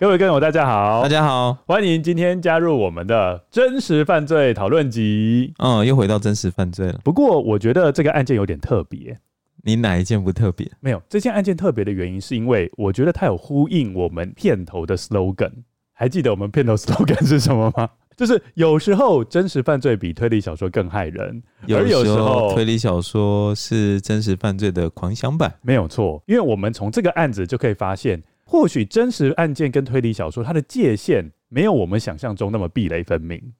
[0.00, 5.52] 各位观众，大家好，大家好，欢迎今天加入我们的真实犯罪讨论集。
[5.58, 7.00] 嗯，又回到真实犯罪了。
[7.02, 9.18] 不过，我觉得这个案件有点特别。
[9.64, 10.70] 你哪一件不特别？
[10.78, 15.50] 没有，这件案件特别的原因是因为我觉得它有呼应我们片头的 slogan。
[15.92, 17.90] 还记得我们片头 slogan 是什么吗？
[18.16, 25.52] 就是有时候真实犯罪比推理小说更害人，而有时候推理小说是真实犯罪的狂想版。
[25.62, 28.22] 没有错，因为我们从这个案子就可以发现。
[28.50, 33.52] 或许真实案件跟推理小说，它的界限没有我们想象中那么壁垒分明，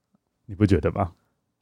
[0.47, 1.13] 你不觉得吗？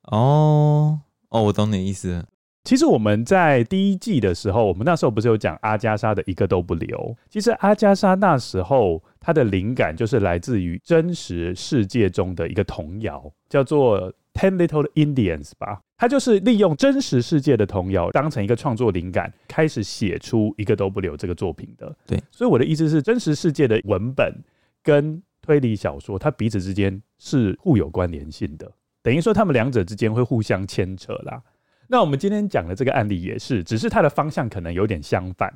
[0.05, 2.25] 哦哦，我懂你意思。
[2.63, 7.17] 其实我们在第一季的时候，我们那时候不是有讲阿加莎的一个都不留？
[7.29, 14.13] 其实阿加莎那时候她的灵感就是来自于真实世界中的一个童谣，叫做。
[14.39, 21.97] Ten Little Indians 吧，他就是利用真实世界的童谣当成一个创作灵感，开始写出一个都不留这个作品的。
[22.07, 24.35] 对，所以我的意思是，真实世界的文本
[24.83, 28.71] 跟推理小说，它彼此之间是互有关联性的，
[29.03, 31.43] 等于说他们两者之间会互相牵扯啦。
[31.89, 35.51] 那我们今天讲的这个案例也是，只是它的方向可能有点相反，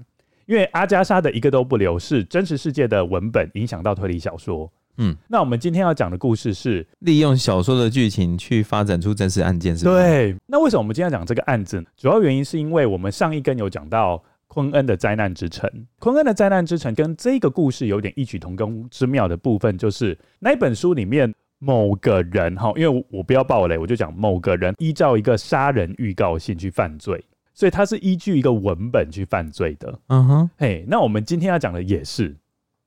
[0.46, 4.72] 因为阿加莎的一个都不留是真实世界的文本影响到推理小说。
[4.96, 9.92] 嗯，那我们今天要讲的故事是利用小说的剧情去发展出真实案件，是吗？
[9.92, 10.36] 对。
[10.46, 11.86] 那为什么我们今天要讲这个案子呢？
[11.96, 27.24] 主要原因是因为我们上一根有讲到昆恩的灾难之城，昆恩的灾难之城跟这个故事有点异曲同工之妙的部分，就是那本书里面某个人哈，因为我不要爆雷，我就讲某个人依照一个杀人预告信去犯罪，
[27.54, 29.98] 所以他是依据一个文本去犯罪的。
[30.08, 32.36] 嗯哼，嘿，那我们今天要讲的也是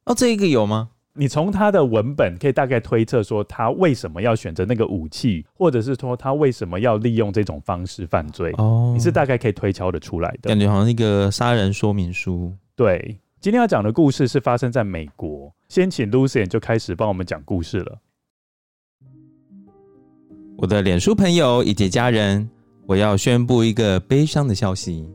[0.05, 0.89] 哦，这一个有吗？
[1.15, 8.51] 你从他的文本可以大概推测说，他为什么要选择那个武器，或者是说他为什么要利用这种方式犯罪？
[8.57, 10.49] 哦，你是大概可以推敲的出来的。
[10.49, 12.51] 感觉好像一个杀人说明书。
[12.75, 15.53] 对，今天要讲的故事是发生在美国。
[15.69, 17.99] 先请 Lucien 就开始帮我们讲故事了。
[20.57, 22.49] 我的脸书朋友以及家人，
[22.87, 25.07] 我要宣布一个悲伤的消息：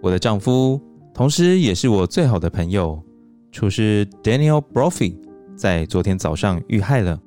[0.00, 0.80] 我的丈夫，
[1.12, 3.02] 同时也是我最好的朋友，
[3.50, 5.16] 厨师 Daniel Brophy。
[5.60, 7.20] 在昨天早上遇害了。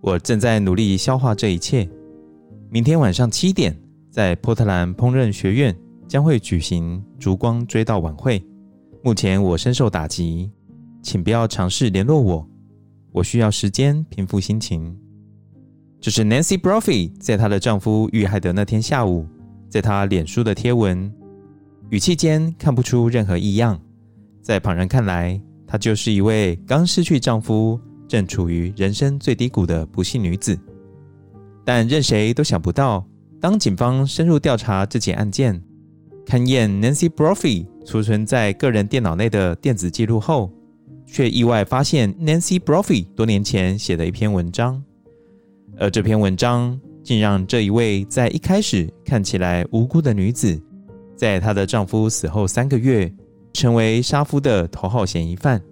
[0.00, 1.88] 我正在努力消化这一切。
[2.68, 5.72] 明天晚上七点，在波特兰烹饪学院
[6.08, 8.44] 将会举行烛光追悼晚会。
[9.04, 10.50] 目前我深受打击，
[11.00, 12.44] 请不要尝试联络我。
[13.12, 14.92] 我需要时间平复心情。
[16.00, 19.28] 这是 Nancy Brophy 在她的丈夫遇害的那天下午，
[19.70, 21.08] 在她脸书的贴文，
[21.90, 23.80] 语气间看不出任何异样。
[24.42, 25.40] 在旁人看来，
[25.74, 30.56] 她就是一位刚失去丈夫、正处于人生最低谷的不幸女子。
[31.64, 33.04] 但任谁都想不到，
[33.40, 35.60] 当警方深入调查这起案件，
[36.26, 40.48] 勘验 Nancy Brophy 储存在个人电脑内的电子记录后，
[41.06, 44.80] 却意外发现 Nancy Brophy 多年前写的一篇文章。
[45.76, 50.56] 而这篇文章竟让这一位在一开始看起来无辜的女子，
[51.16, 53.12] 在她的丈夫死后三个月，
[53.54, 55.62] 成为杀夫的头号嫌疑犯。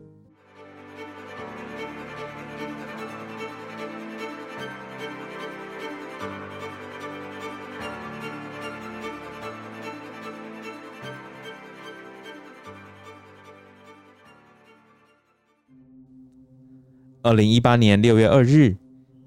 [17.25, 18.77] 二零一八年六月二日，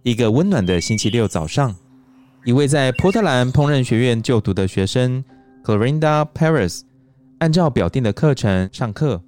[0.04, 1.75] 一个温暖的星期六早上，
[2.46, 5.24] 一位在波特兰烹饪学院就读的学生
[5.63, 6.81] Clorinda Paris。
[7.39, 9.21] 按照表定的课程上课，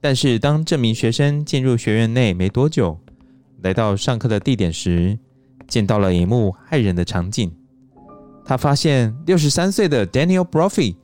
[0.00, 2.98] 但是当这名学生进入学院内没多久，
[3.62, 5.18] 来到上课的地点时，
[5.66, 7.52] 见到了一幕骇人的场景。
[8.44, 10.96] 他发现六十三岁的 Daniel Brophy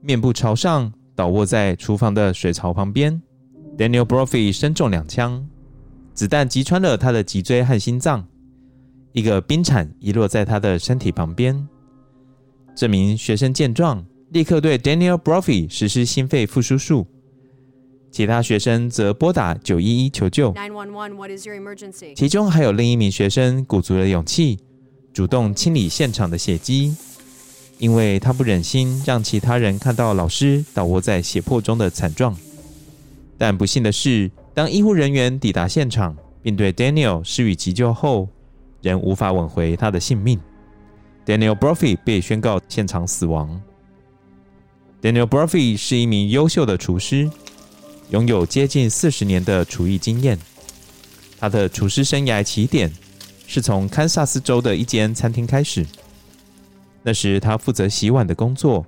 [0.00, 3.20] 面部朝上倒卧在厨房的水槽旁边。
[3.76, 5.44] Daniel Brophy 身中两枪，
[6.12, 8.24] 子弹击穿了他的脊椎和心脏，
[9.12, 11.68] 一个冰铲遗落在他的身体旁边。
[12.76, 14.04] 这名学生见状，
[14.34, 17.06] 立刻对 Daniel Brophy 实施心肺复苏术。
[18.10, 20.52] 其他学生则拨打九一一求救。
[20.52, 22.16] 911, what is your emergency?
[22.16, 24.58] 其中还有另一名学生鼓足了勇气，
[25.12, 26.96] 主动清理现场的血迹，
[27.78, 32.36] 因为他不忍心让其他人看到老师倒卧在血泊中的惨状。
[33.38, 38.28] 但不幸的是，当医护人员抵达现场并对 Daniel 施予急救后，
[38.82, 40.40] 仍无法挽回他的性命。
[41.24, 43.62] Daniel Brophy 被宣告现场死亡。
[45.04, 47.30] Daniel Brophy 是一名优秀的厨师。
[48.08, 50.38] 拥有接近四十年的厨艺经验，
[51.38, 52.90] 他的厨师生涯起点
[53.46, 55.84] 是从堪萨斯州的一间餐厅开始。
[57.02, 58.86] 那时他负责洗碗的工作，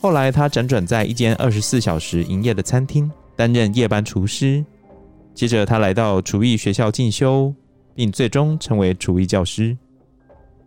[0.00, 4.64] 后来他辗转在一间二十四小时营业的餐厅担任夜班厨师。
[5.34, 7.52] 接着他来到厨艺学校进修，
[7.94, 9.76] 并最终成为厨艺教师。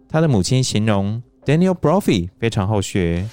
[0.08, 3.28] 他的母亲形容 Daniel Brophy 非常好学，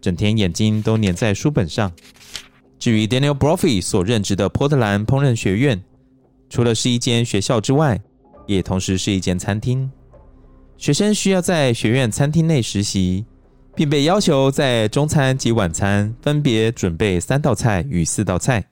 [0.00, 1.92] 整天眼睛都黏在书本上。
[2.78, 5.82] 至于 Daniel Brophy 所任职的波特兰烹饪学院，
[6.48, 8.00] 除了是一间学校之外，
[8.46, 9.90] 也同时是一间餐厅。
[10.78, 13.26] 学生需要在学院餐厅内实习，
[13.76, 18.64] 并被要求在中餐及晚餐分别准备三道菜与四道菜。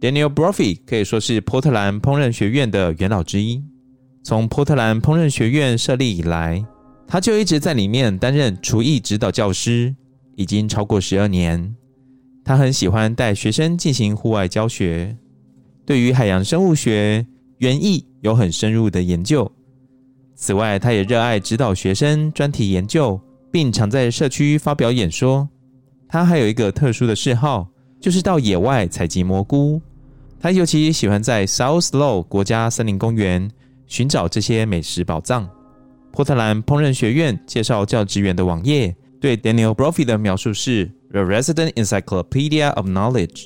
[0.00, 3.62] Daniel Brophy 可以说是波特兰烹饪学院的元老之一。
[4.24, 6.64] 从波特兰烹饪学院设立以来，
[7.06, 9.94] 他就一直在里面担任厨艺指导教师，
[10.36, 11.74] 已经超过十二年。
[12.44, 15.16] 他很喜欢带学生进行户外教学，
[15.86, 17.24] 对于海洋生物学、
[17.58, 19.50] 园艺有很深入的研究。
[20.34, 23.20] 此外，他也热爱指导学生专题研究，
[23.52, 25.48] 并常在社区发表演说。
[26.08, 27.68] 他还有一个特殊的嗜好，
[28.00, 29.80] 就是到野外采集蘑菇。
[30.40, 33.48] 他尤其喜欢在 South Slope 国家森林公园
[33.86, 35.48] 寻找这些美食宝藏。
[36.10, 40.90] 波特兰烹饪学院介绍教职员的网页对 Daniel Brophy 的描述是。
[41.12, 43.44] The Resident Encyclopedia of Knowledge。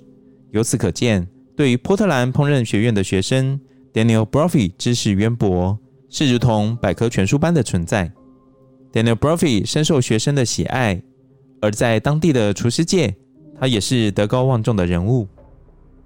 [0.52, 1.26] 由此可见，
[1.56, 3.60] 对于波特兰烹饪学院的学生
[3.92, 5.76] ，Daniel Brophy 知识渊博，
[6.08, 8.12] 是如同百科全书般的存在。
[8.92, 11.02] Daniel Brophy 深受学生的喜爱，
[11.60, 13.12] 而在当地的厨师界，
[13.58, 15.26] 他也是德高望重的人物。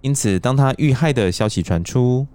[0.01, 2.27] 因此，当他遇害的消息传出，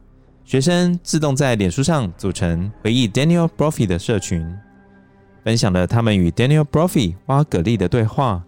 [0.44, 4.48] 学生自动在脸书上组成回忆 Daniel Brophy 的社群，
[5.46, 8.44] 分享了他们与 Daniel Brophy 挖蛤蜊的对话。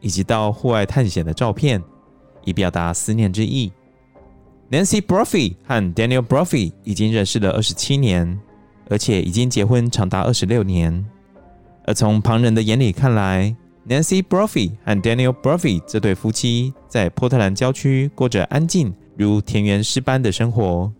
[0.00, 1.82] 以及到户外探险的照片，
[2.44, 3.72] 以表达思念之意。
[4.70, 8.38] Nancy Brophy 和 Daniel Brophy 已经认识了二十七年，
[8.90, 11.02] 而且已经结婚长达二十六年。
[11.86, 13.56] 而从旁人的眼里看来
[13.88, 20.92] ，Nancy Brophy 和 Daniel Brophy 这对夫妻在波特兰郊区过着安静如田园诗般的生活。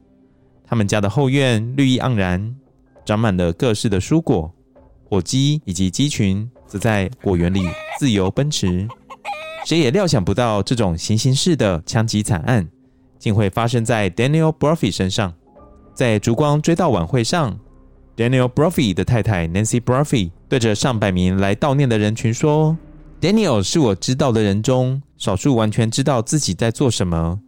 [0.67, 2.57] 他们家的后院绿意盎然，
[3.05, 4.51] 长满了各式的蔬果，
[5.05, 6.51] 火鸡以及鸡群。
[6.67, 7.69] 则在果园里
[8.01, 8.89] 自由奔驰，
[9.65, 12.67] 谁也料想不到这种行刑式的枪击惨案，
[13.17, 15.33] 竟会发生在 Daniel Brophy 身上。
[15.95, 17.57] 在烛光追悼晚会上
[18.17, 22.77] ，Daniel Brophy 的太太 Nancy Brophy 对着上百名来悼念的人群说
[23.21, 27.39] ：“Daniel 是我知道的人中少数完全知道自己在做什么，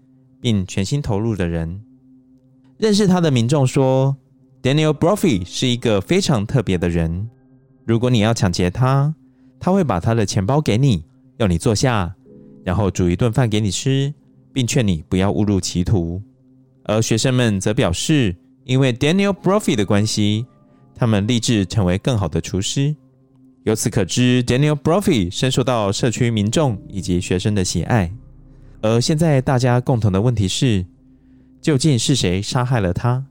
[0.40, 1.82] 并全心投入的人。
[2.78, 4.16] 认识他的民众说
[4.62, 7.28] ，Daniel Brophy 是一个非常特别的人。”
[7.86, 9.14] 如果你要抢劫他，
[9.60, 11.04] 他会把他的钱包给你，
[11.36, 12.12] 要你坐下，
[12.64, 14.12] 然后煮一顿饭给你吃，
[14.52, 16.20] 并劝你不要误入歧途。
[16.82, 20.44] 而学生们则表示，因为 Daniel Brophy 的关系，
[20.96, 22.94] 他们立志成为更好的厨师。
[23.62, 28.12] 由此可知，Daniel Brophy 深受到社区民众以及学生的喜爱。
[28.82, 30.84] 而现在大家共同的问题是，
[31.60, 33.24] 究竟是谁杀害了他？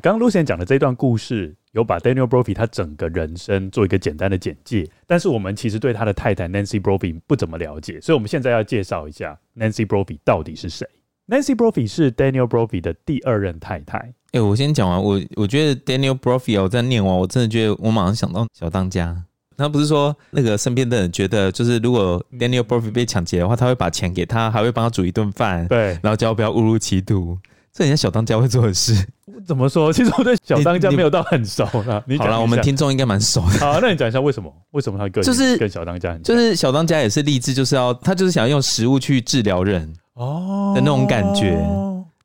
[0.00, 1.56] 刚刚路线讲的这段故事。
[1.72, 10.86] 有把 Daniel Brophy 他整个人生做一个简单的简介，但是我们其实对他的太太 Nancy Brophy 不怎么了解，所以我们现在要介绍一下 Nancy Brophy 到底是谁。
[11.28, 13.98] Nancy Brophy 是 Daniel Brophy 的第二任太太。
[13.98, 19.24] 哎、欸，我先讲完，我我觉得 Daniel Brophy 我在念完，我真的觉得我马上想到小当家。
[19.56, 27.38] 他不是说那个身边的人觉得，就是如果 Daniel Brophy 被抢劫的话，他会把钱给他，还会帮他煮一顿饭，对，然后叫不要误入歧途。
[27.72, 28.94] 这人家小当家会做的事，
[29.46, 29.90] 怎么说？
[29.94, 32.02] 其实我对小当家没有到很熟啦。
[32.06, 33.58] 你，你，你好了，我们听众应该蛮熟的。
[33.58, 34.52] 好，那你讲一下为什么？
[34.72, 36.22] 为什么他个就是跟小当家很？
[36.22, 41.52] 就是小当家也是立志，就是要他就是想要用食物去治疗人哦的那种感觉，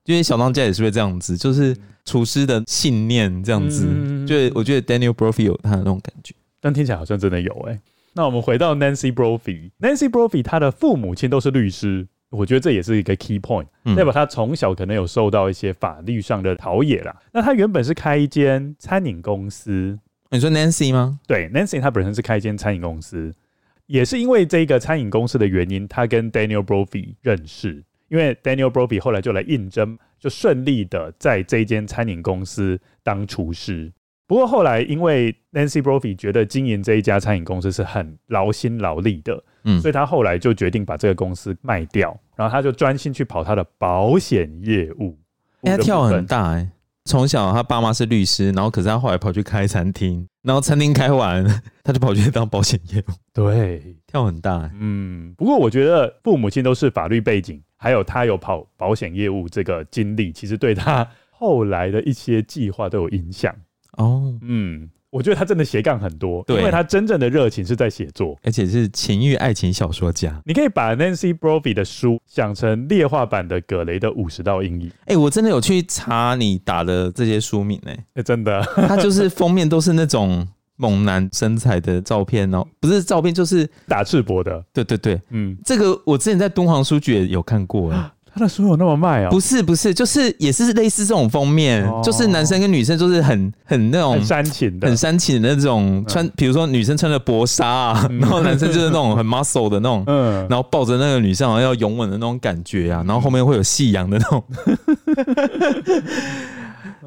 [0.05, 3.85] 因为小当家也是会这样子，就是厨师的信念这样子。
[3.87, 7.79] 嗯、就我觉得 Daniel Brophy 有他的那种感觉，但听起来好像真的有哎、欸。
[8.17, 17.15] 那我们回到 Nancy Brophy，Nancy Brophy 她的父母亲都是律师，我觉得这也是一个 key point，代表他从小可能有受到一些法律上的陶冶啦。
[17.31, 19.97] 那他原本是开一间餐饮公司，
[20.29, 21.19] 你说 Nancy 吗？
[21.27, 23.33] 对，Nancy 她本身是开一间餐饮公司，
[23.87, 33.91] 也是因为这个餐饮公司的原因，他跟 Daniel Brophy 认识，因为 Daniel Brophy 后来就来应征，就顺利的在这间餐饮公司当厨师。
[34.27, 45.17] 不过后来，因为 Nancy Brophy 觉得经营这一家餐饮公司是很劳心劳力的，嗯，所以他后来就决定把这个公司卖掉，然后他就专心去跑他的保险业务。
[45.63, 46.71] 欸、他跳很大哎、欸，
[47.05, 51.43] 从小他爸妈是律师，然后可是他后来跑去开餐厅，然后餐厅开完，
[51.83, 53.13] 他就跑去当保险业务。
[53.33, 54.71] 对，跳很大、欸。
[54.79, 63.53] 嗯，不过我觉得父母亲都是法律背景，还有他有跑保险业务这个经历，其实对他后来的一些计划都有影响。
[63.97, 70.41] 哦，嗯，我觉得他真的斜杠很多，因为他真正的热情是在写作，而且是情欲爱情小说家。
[70.43, 74.89] 你可以把 Nancy Brophy 的书想成劣化版的葛雷的五十道阴影。
[75.05, 80.45] 哎、欸，我真的有去查你打的这些书名、欸，哎、欸，真的， 他就是封面都是那种
[80.75, 84.61] 猛男身材的照片哦，不是照片就是 打赤膊的。
[84.73, 87.93] 对对对，嗯，这个我之前在敦煌书局也有看过。
[88.35, 89.31] 他的书有那么卖啊、喔？
[89.31, 104.43] 不是不是，就是也是类似这种封面，哦、就是男生跟女生就是很很那种很煽情的，很煽情的那种穿，比、嗯、如说女生穿的薄纱啊，嗯、然后男生就是那种 很 muscle 的那种，嗯，然后抱着那个女生好像要拥吻的那种感觉啊，然后后面会有夕阳的那种。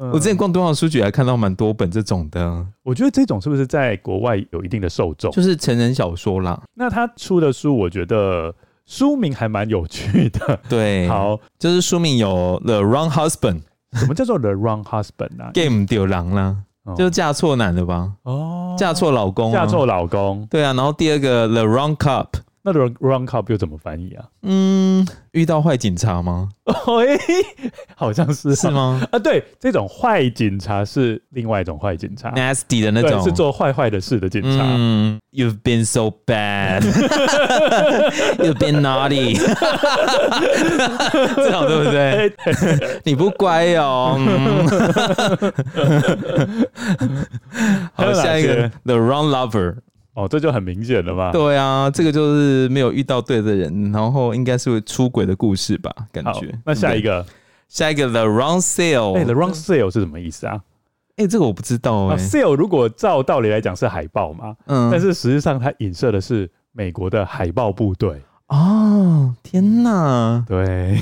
[0.01, 5.29] 嗯、我之前逛敦煌书局还看到蛮多本这种的，我觉得这种是不是在国外有一定的受众？
[5.31, 6.59] 就是成人小说啦。
[6.73, 8.51] 那他出的书，我觉得。
[8.89, 13.61] 书名还蛮有趣的，对，好，就是书名有 The Wrong Husband，
[13.93, 16.55] 什么叫做 The Wrong Husband 啊？Game 丢狼啦，
[16.85, 18.11] 哦、就是嫁错男的吧？
[18.23, 20.73] 哦，嫁错老公、啊，嫁错老公，对啊。
[20.73, 22.29] 然后第二个 The Wrong Cop，
[22.61, 24.25] 那 The Wrong Cop 又怎么翻译啊？
[24.43, 26.49] 嗯，遇到坏警察吗？
[26.65, 27.17] 哦，欸、
[27.95, 29.01] 好像是、啊，是吗？
[29.11, 34.57] 啊，对，这种坏警察是另外一种坏警察，nasty 的那种，是做坏坏的事的警察。
[34.63, 39.37] 嗯，You've been so bad，You've been naughty，
[41.35, 42.31] 这样对不对？
[43.05, 44.17] 你不乖哦。
[47.93, 49.75] 好，下一个 The Wrong Lover。
[50.19, 51.31] 哦，这就很明显了吧？
[51.31, 55.89] 对啊，这个就是没有遇到对的人，然后应该是会出轨的故事吧？
[56.11, 56.53] 感觉。
[56.65, 57.25] 那下一个，
[57.69, 59.15] 下一个 The Wrong Sale。
[59.17, 60.59] 哎，The Wrong Sale 是什么意思啊？
[61.15, 62.17] 哎，这个我不知道哎。
[62.17, 68.21] Sale 如果照道理来讲是海报嘛，嗯，但是实际上它影射的是美国的海豹部队。
[68.49, 70.43] 哦，天哪！
[70.47, 70.99] 对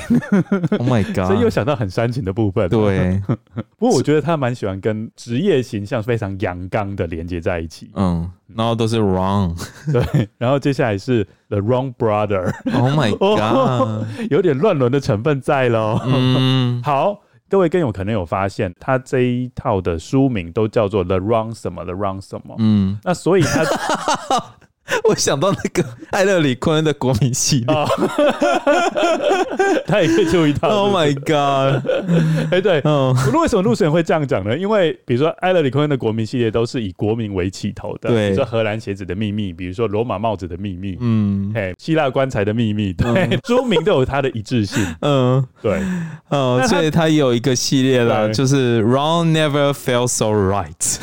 [0.77, 1.27] ，Oh my God！
[1.27, 2.68] 所以又想到很煽情的部分。
[2.70, 3.22] 对，
[3.80, 7.89] 不过我觉得他蛮喜欢跟职业形象非常阳刚的连接在一起。
[7.96, 9.56] 嗯，然后都是 wrong。
[9.94, 12.54] 对，然后接下来是 The Wrong Brother。
[12.77, 14.06] Oh my God！
[14.30, 16.01] 有点乱伦的成分在喽。
[16.06, 22.56] 嗯，好，各位更有可能有发现，他这一套的书名都叫做 The Wrong 什么 The Wrong 什么。
[22.60, 23.63] 嗯，那所以他。
[25.03, 27.88] 我想到那个艾勒里·坤恩的国民系列，哦、
[29.86, 30.67] 他也可以出一套。
[30.70, 31.84] Oh my god！
[32.51, 34.58] 哎，欸、对，嗯，为什么路神会这样讲呢？
[34.58, 45.82] 因为比如说艾勒里·坤恩的国民系列都是以国民为起头的，对，比如说荷兰鞋子的秘密，比如说罗马帽子的秘密，嗯，嘿，希腊棺材的秘密，对，嗯、 书名都有它的一致性，嗯，对，
[46.29, 50.98] 嗯，所以它也有一个系列啦，就是 Wrong Never Felt So Right。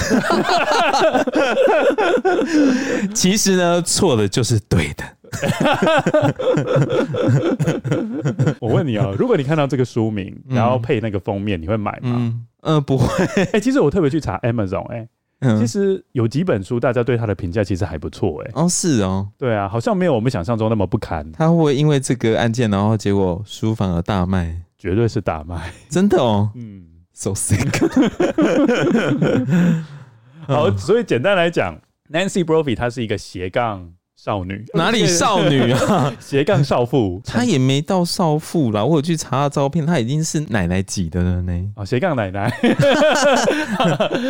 [3.14, 3.82] 其实呢。
[3.82, 5.04] 错的就是对的。
[8.60, 12.14] 我问你哦，如果你看到这个书名，然后配那个封面，你会买吗？
[12.14, 13.24] 嗯，呃、不会。
[13.24, 15.06] 哎、欸，其实我特别去查 Amazon，哎、
[15.58, 18.50] 其实有几本书，大家对它的评价其实还不错，哎。
[18.54, 19.28] 哦，是哦。
[19.36, 21.30] 对啊，好像没有我们想象中那么不堪。
[21.32, 24.56] 他会因为这个案件，然后结果书反而大卖？
[24.78, 26.50] 绝对是大卖，真的哦。
[26.54, 27.68] 嗯，so sick。
[30.52, 31.78] 好，所以简单来讲。
[32.12, 36.14] Nancy Brophy 她是一个斜杠少女，哪里少女啊？
[36.20, 38.84] 斜杠少妇，她也没到少妇啦。
[38.84, 41.72] 我有去查她照片，她已经是奶奶级的了呢。
[41.76, 42.52] 哦，斜杠奶奶。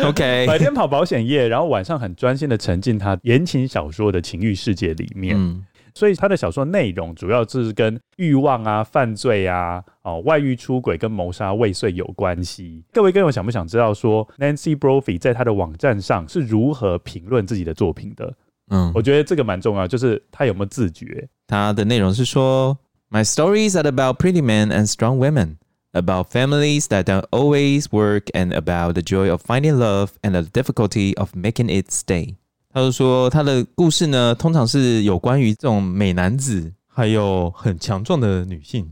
[0.05, 5.35] OK， 白天跑保险业，然后晚上很专心的沉浸她言情小说的情欲世界里面。
[5.37, 5.61] 嗯，
[5.95, 12.83] 所以他的小说内容主要就是跟欲望啊、犯罪啊、哦、外遇、出轨跟谋杀未遂有关系。
[12.91, 18.33] 各位观众想不想知道说 Nancy Brophy 在他的网站上是如何评论自己的作品的？
[18.69, 21.27] 嗯，我觉得这个蛮重要，就是他有没有自觉。
[21.47, 22.77] 他的内容是说
[23.09, 25.57] My stories are about pretty men and strong women,
[25.93, 30.41] about families that don't always work, and about the joy of finding love and the
[30.41, 32.35] difficulty of making it stay。
[32.75, 38.85] 他就说，他的故事呢，通常是有关于这种美男子，还有很强壮的女性，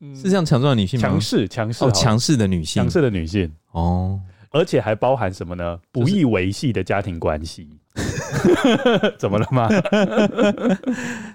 [0.00, 1.08] 嗯、是这样强壮的女性吗？
[1.08, 3.48] 强势、强势哦，强势的女性，强势的女性。
[3.70, 4.18] 哦，
[4.50, 5.78] 而且还包含什么呢？
[5.92, 7.68] 不易维系的家庭关系。
[9.16, 9.68] 怎么了吗？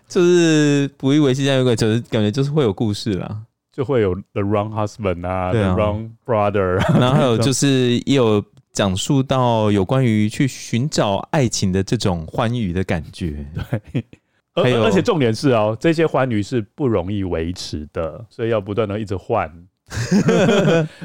[0.09, 13.45] 就是不易维系这样一个，就是感觉就是会有故事啦，就会有 the wrong husband 啊，啊，the wrong brother，然后还有就是也有讲述到有关于去寻找爱情的这种欢愉的感觉，
[14.55, 19.49] 对， 而而且重点是哦，这些欢愉是不容易维持的，所以要不断的一直换。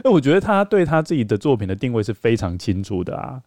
[0.02, 3.38] 那 我觉得他对他自己的作品的定位是非常清楚的啊，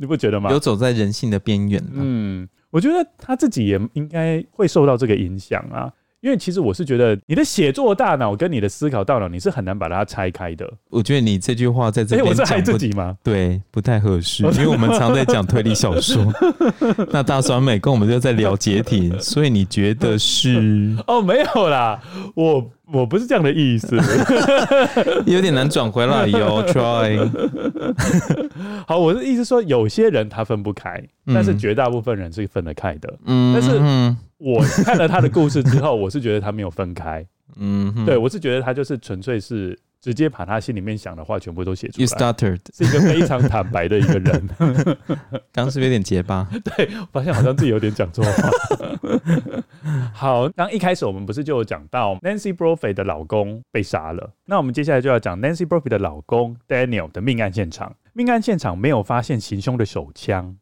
[0.00, 0.50] 你不觉得吗？
[0.50, 1.80] 有走在人性的边缘。
[1.92, 5.92] 嗯，我觉得他自己也应该会受到这个影响啊。
[6.20, 10.70] 因为其实我是觉得，你的写作大脑跟你的思考大脑，你是很难把它拆开的。
[10.90, 13.16] 我觉得你这句话在这边讲，我是害自己吗？
[13.22, 16.22] 对，不太合适，因为我们常在讲推理小说。
[17.10, 20.94] 那大酸美跟我们就在聊解题， 所以你觉得是？
[21.06, 21.98] 哦，没有啦，
[22.34, 23.96] 我我不是这样的意思，
[25.24, 26.62] 有点难转回来哟。
[26.66, 27.30] Try，
[28.86, 33.18] 好，我的意思说，有些人他分不开，但是绝大部分人是分得开的。
[33.24, 34.16] 嗯，但是。
[34.40, 37.24] 我看了他的故事之后，我是觉得他没有分开，
[37.56, 42.02] 嗯，对，我是觉得他就是纯粹是直接把他心里面想的话全部都写出来。
[42.02, 44.48] You started 是一个非常坦白的一个人。
[45.52, 46.48] 刚刚是不是有点结巴？
[46.64, 48.50] 对，发现好像自己有点讲错话。
[50.14, 57.94] 好，刚一开始我们不是就有讲到 Nancy Brophy 的老公被杀了，那我们接下来就要讲 Nancy Brophy 的老公 Daniel 的命案现场。
[58.14, 60.56] 命案现场没有发现行凶的手枪。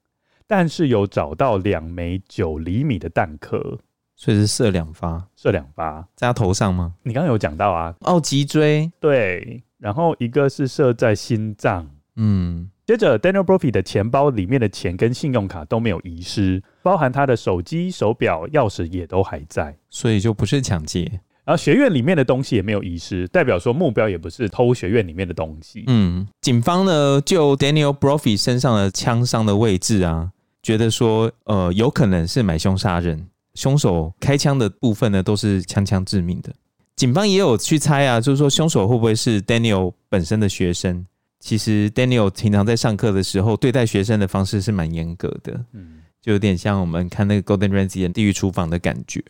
[0.49, 3.79] 但是有找到两枚九厘米的弹壳，
[4.17, 6.01] 所以是射两发，射两发。
[6.17, 6.95] 在他头上吗？
[7.03, 8.91] 你刚刚有讲到啊，哦，脊椎。
[8.99, 21.21] 对，然后一个是射在心脏，嗯，接着 Daniel Brophy 的钱包里面的钱跟信用卡都没有遗失，包含他的手机、手表、钥匙也都还在，所以就不是抢劫。
[21.45, 25.85] 然后学院里面的东西也没有遗失，代表说目标也不是偷学院里面的东西。
[25.87, 30.31] 嗯，警方呢就 Daniel Brophy 身上的枪伤的位置啊，
[30.69, 36.53] 觉得说呃有可能是买凶杀人，凶手开枪的部分呢都是枪枪致命的。
[36.95, 41.07] 警方也有去猜啊，就是说凶手会不会是 Daniel 本身的学生？
[41.41, 49.25] 其实 Daniel 平常在上课的时候对待学生的方式是蛮严格的，嗯，就有点像我们看那个 Golden 的地狱厨房的感觉。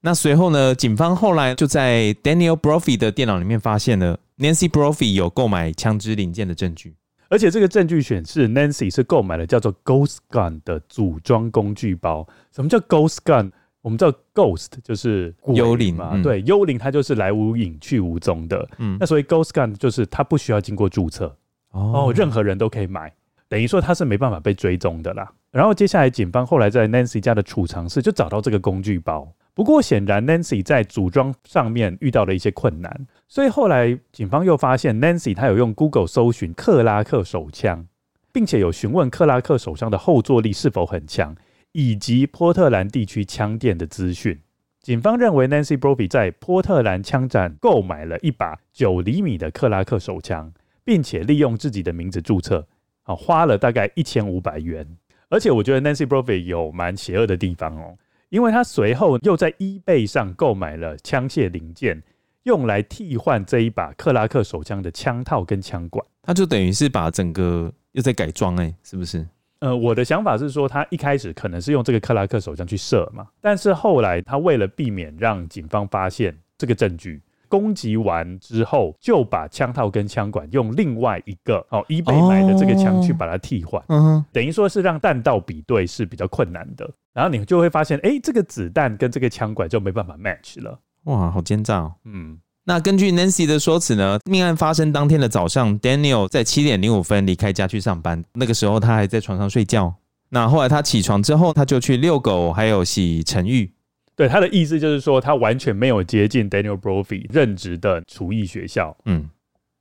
[0.00, 0.74] 那随后呢？
[0.74, 6.96] 警方后来就在 Daniel Brophy 的电脑里面发现了 Nancy Brophy 有购买枪支零件的证据，
[7.34, 12.24] 而且这个证据显示 Nancy 是购买了叫做 Ghost Gun 的组装工具包。
[12.52, 13.50] 什么叫 Ghost Gun？
[13.82, 18.68] 我们知道 Ghost 就是幽灵嘛，嗯、对，幽灵它就是来无影去无踪的。
[18.78, 21.36] 嗯，那所以 Ghost Gun 就是它不需要经过注册
[21.72, 23.12] 哦，任何人都可以买，
[23.48, 25.28] 等于说它是没办法被追踪的啦。
[25.50, 29.28] 然后接下来警方后来在 Nancy 家的储藏室就找到这个工具包。
[29.54, 37.86] 不过，显然 Nancy 在组装上面遇到了一些困难，所以后来警方又发现 Nancy 她有用 Google 搜寻克拉克手枪，
[38.32, 41.36] 并且有询问克拉克手枪的后坐力是否很强，
[41.70, 44.40] 以及波特兰地区枪店的资讯。
[44.80, 50.52] 警方认为 Nancy Brophy 在波特兰枪展购买了一把九厘米的克拉克手枪，
[50.84, 52.66] 并且利用自己的名字注册，
[53.04, 54.84] 啊，花了大概一千五百元。
[55.30, 57.96] 而且我觉得 Nancy Brophy 有蛮邪恶的地方哦。
[58.34, 62.02] 因为他随后又在 eBay 上购买了枪械零件，
[62.42, 69.24] 用来替换这一把克拉克手枪的枪套跟枪管，他就等于是把整个又在改装，哎，是不是？
[69.60, 77.22] 呃，我的想法是说，他一开始可能是用这个克拉克手枪去射嘛，但是后来他为了避免让警方发现这个证据。
[77.54, 86.90] 攻击完之后，就把枪套跟枪管用另外一个哦，eBay 买的这个枪去把它替换，嗯哼，等于说是让弹道比对是比较困难的。
[87.12, 90.76] 然后你就会发现，哎，这个子弹跟这个枪管就没办法 match 了。
[91.04, 91.92] 哇，好奸诈哦！
[92.06, 99.94] 嗯，那根据 Nancy 的说辞呢，命案发生当天的早上，Daniel 在七点零五分离开家去上班，那个时候他还在床上睡觉。
[100.30, 103.70] 那后来他起床之后，他就去遛狗，还有洗尘浴。
[104.16, 108.96] 对，他的意思就是说，他完全没有接近 Daniel Brophy 任职的厨艺学校。
[109.06, 109.28] 嗯，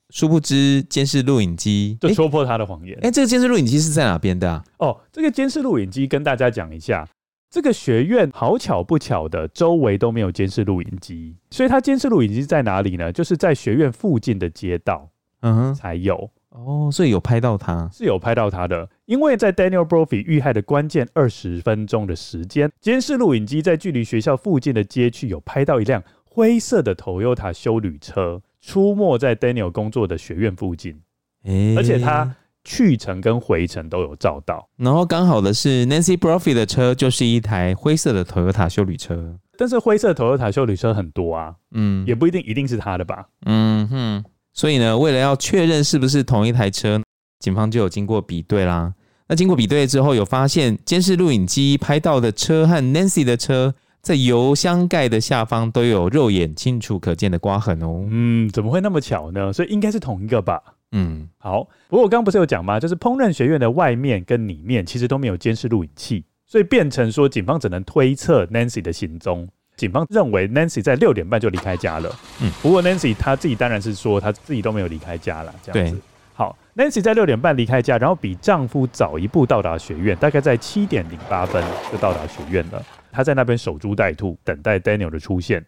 [0.10, 2.98] 殊不知监视录影机就戳破他的谎言。
[3.02, 4.64] 哎，这个监视录影机是在哪边的啊？
[4.80, 7.08] 哦，这个监视录影机跟大家讲一下，
[7.50, 13.12] 这个学院好巧不巧的，周围都没有监视录影机，所以他监视录影机在哪里呢？
[13.12, 15.10] 就是在学院附近的街道，
[15.42, 16.32] 嗯哼，才有。
[16.54, 31.02] 哦，所以有拍到他，是有拍到他的，因为在 Daniel Brophy 遇害的关键二十分钟的时间，监视录影机在距离学校附近的街区有拍到一辆灰色的 Toyota 修旅车出没在 Daniel 工作的学院附近，
[31.44, 34.70] 诶而且他去程跟回程都有照到。
[34.78, 43.28] 然后刚好的是 Nancy Brophy 的车就是一台灰色的 Toyota 修旅车，但是灰色 Toyota 修旅车很多啊，嗯，也不一定一定是他的吧？
[43.46, 47.02] 嗯哼，所以呢，为了要确认是不是同一台车，
[47.40, 48.94] 警方就有经过比对啦。
[49.28, 58.06] 那经过比对之后，有发现监视录影机拍到的车和 Nancy 的车，在油箱盖的下方都有肉眼清楚可见的刮痕哦。
[58.10, 59.52] 嗯，怎么会那么巧呢？
[59.52, 60.62] 所以应该是同一个吧？
[60.92, 62.80] 嗯，好，不过我刚刚不是有讲吗？
[62.80, 69.48] 就是烹饪学院的外面跟里面其实都没有监视录影器，所以变成说警方只能推测 Nancy 的行踪。
[69.76, 72.10] 警方认为 Nancy 在六点半就离开家了。
[72.42, 75.54] 嗯，不过 Nancy 她自己当然是说她自己都没有离开家了。
[75.64, 76.00] 这样子。
[76.36, 82.84] 好，Nancy 在六点半离开家，然后比丈夫早一步到达学院，大概在七点零八分就到达学院了。
[83.12, 85.64] 她在那边守株待兔，等待 Daniel 的出现。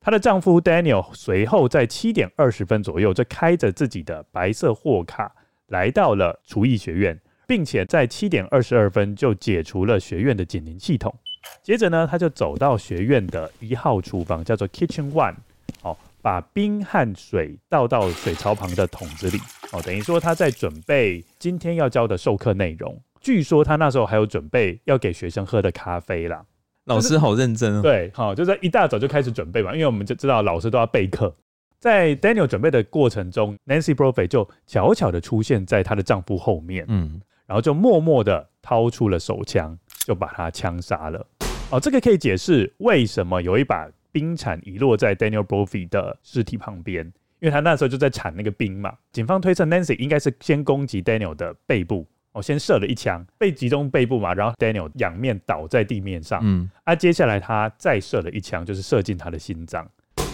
[0.00, 5.32] 她的丈夫 Daniel 随后在七点二十分左右，就开着自己的白色货卡
[5.68, 11.14] 来到了厨艺学院，并且在七点二十二分就解除了学院的警铃系统。
[11.62, 15.34] 接着呢，他就走到学院的一号厨房，叫做 Kitchen One。
[15.80, 15.98] 好。
[16.24, 19.38] 把冰和水倒到水槽旁的桶子里，
[19.72, 22.96] 哦，等于说他在准备今天要教的授课内容。
[23.20, 26.40] 据说他那时候还有准备要给学生喝的咖啡啦。
[26.84, 27.82] 老师好认真哦。
[27.82, 31.34] 对，好，就在一大早就开始准备嘛，因为我们就知道老师都要备课。
[31.80, 39.76] 在 Daniel 准备的过程中，Nancy Brophy 就悄悄的出现在她的丈夫后面，嗯，然后就默默的掏出了手枪，
[40.06, 41.26] 就把他枪杀了。
[41.72, 43.88] 哦，这个可以解释为什么有一把。
[44.14, 47.02] 冰铲遗落在 Daniel Brophy 的尸体旁边，
[47.40, 48.92] 因为他那时候就在铲那个冰嘛。
[49.10, 59.90] 警方推测 Nancy 应该是先攻击 Daniel 的背部，哦，先射了一枪，被击中背部嘛，然后 Daniel 仰面倒在地面上，嗯，啊，接下来他再射了一枪，就是射进他的心脏。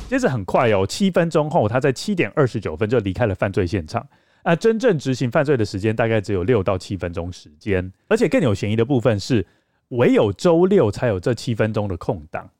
[0.08, 4.04] 接着很快哦，七分钟后，他在七点二十九分就离开了犯罪现场。
[4.42, 9.46] 啊，真正执行犯罪的时间大概只有六到七分钟时间，而且更有嫌疑的部分是，
[9.88, 12.50] 唯有周六才有这七分钟的空档。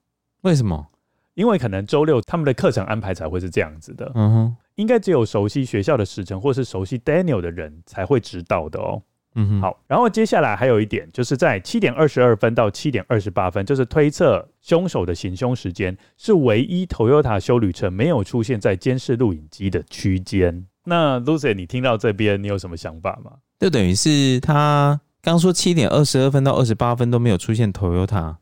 [0.42, 0.86] 为什么？
[1.34, 9.00] 因为可能周六他们的课程安排才会是这样子的，嗯哼，应该只有熟悉学校的时程或是熟悉 Daniel 的人才会知道的哦。
[9.34, 20.66] 嗯哼，好，然后接下来还有一点，就是在七点二十二分到七点二十八分，就是推测凶手的行凶时间是唯一 Toyota 修旅车没有出现在监视录影机的区间。
[20.84, 23.32] 那 Lucy，你听到这边，你有什么想法吗？
[23.60, 28.36] 就等于是他刚说七点二十二分到二十八分都没有出现 Toyota，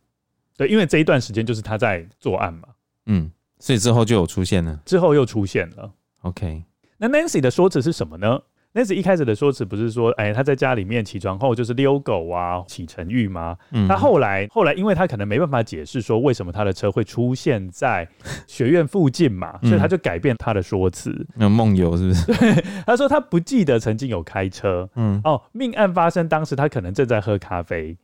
[0.57, 2.69] 对，因为这一段时间就是他在作案嘛。
[3.07, 5.93] 嗯，所以之后就有出现了，之后又出现了。
[6.23, 6.65] OK，
[6.99, 8.41] 那 Nancy 的说辞是什么呢
[8.77, 13.57] ？Nancy 一开始的说辞不是说，哎，她在家里面起床后就是遛狗啊、启程欲吗？
[13.73, 18.07] 嗯，她后来后来，因为她可能没办法解释说为什么她的车会出现在
[18.47, 21.27] 学院附近嘛，所以她就改变她的说辞。
[21.35, 22.27] 那梦游是不是？
[22.27, 24.87] 对，她说她不记得曾经有开车。
[24.95, 27.97] 嗯，哦，命案发生当时她可能正在喝咖啡。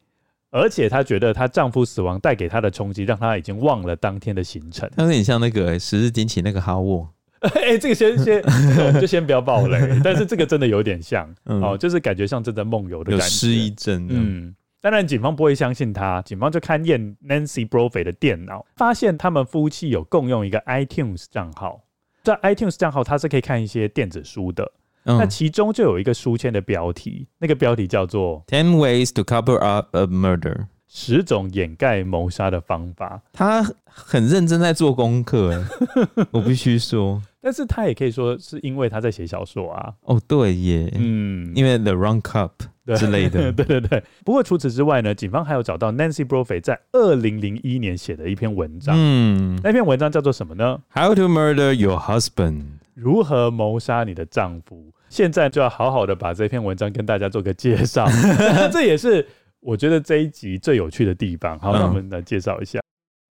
[0.50, 4.86] 而且她觉得她丈夫死亡带给她的冲击，让她已经忘了当天的行程。
[4.96, 7.08] 她有点像那个《十日惊奇》那个哈沃。
[7.54, 10.00] 哎、欸，这个先先，我们就先不要爆雷。
[10.04, 13.24] 但是这个真的有点像， 嗯、哦，就是感觉像正在梦游的感觉。
[13.24, 14.06] 有失忆症。
[14.08, 21.82] 嗯，当然警方不会相信他，警方就勘验 Nancy Brophy 的电脑，发现他们夫妻有共用一个 iTunes 账号。
[22.22, 24.70] 在 iTunes 账号，它是可以看一些电子书的。
[25.04, 33.20] 嗯、那其中就有一个书签的标题，那个标题叫做 Ten Ways to Cover Up a Murder，十种掩盖谋杀的方法。
[33.32, 35.64] 他很认真在做功课，
[36.30, 37.20] 我必须说。
[37.42, 39.92] 但是他也可以说是因为他在写小说啊。
[40.02, 42.52] 哦，对耶，嗯，因为 The Wrong Cup
[42.96, 43.50] 之类的。
[43.52, 44.02] 对对对。
[44.24, 48.94] 不过除此之外呢，警方还有找到 Nancy Brophy 在二零零一年写的一篇文章。
[48.96, 52.62] 嗯，那篇文章叫做什么呢？How to Murder Your Husband。
[52.94, 54.92] 如何谋杀你的丈夫？
[55.08, 58.06] 现在就要好好的把这篇文章跟大家做个介绍，
[58.72, 59.26] 这也是
[59.60, 61.58] 我觉得这一集最有趣的地方。
[61.58, 62.78] 好，那我们来介绍一下《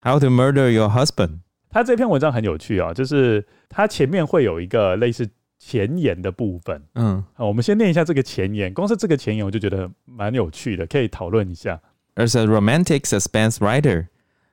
[0.09, 1.27] How to Murder Your Husband》。
[1.70, 6.82] 他这篇文章很有趣啊，就是它前面会有一个类似前言的部分。
[6.94, 8.72] 嗯，好，我们先念一下这个前言。
[8.72, 11.80] 光是这个前言我就觉得蛮有趣的，可以讨论一下。
[12.16, 14.06] As a romantic suspense writer,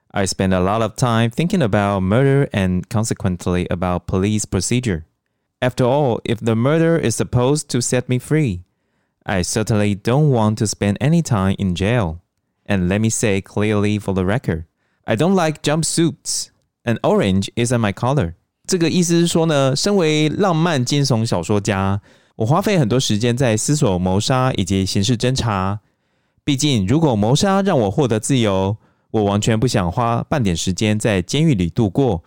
[0.07, 5.03] I spend a lot of time thinking about murder and consequently about police procedure.
[5.59, 8.63] After all, if the murder is supposed to set me free,
[9.23, 12.21] I certainly don't want to spend any time in jail.
[12.65, 14.65] And let me say clearly for the record,
[15.05, 16.49] I don't like jumpsuits,
[16.86, 18.32] And orange isn't my color.
[18.66, 22.00] 这个意思是说呢，身为浪漫惊悚小说家，
[22.36, 25.80] 我花费很多时间在思索谋杀以及刑事侦查。
[26.42, 28.76] 毕竟，如果谋杀让我获得自由，
[29.10, 32.22] 我完全不想花半点时间在监狱里度过，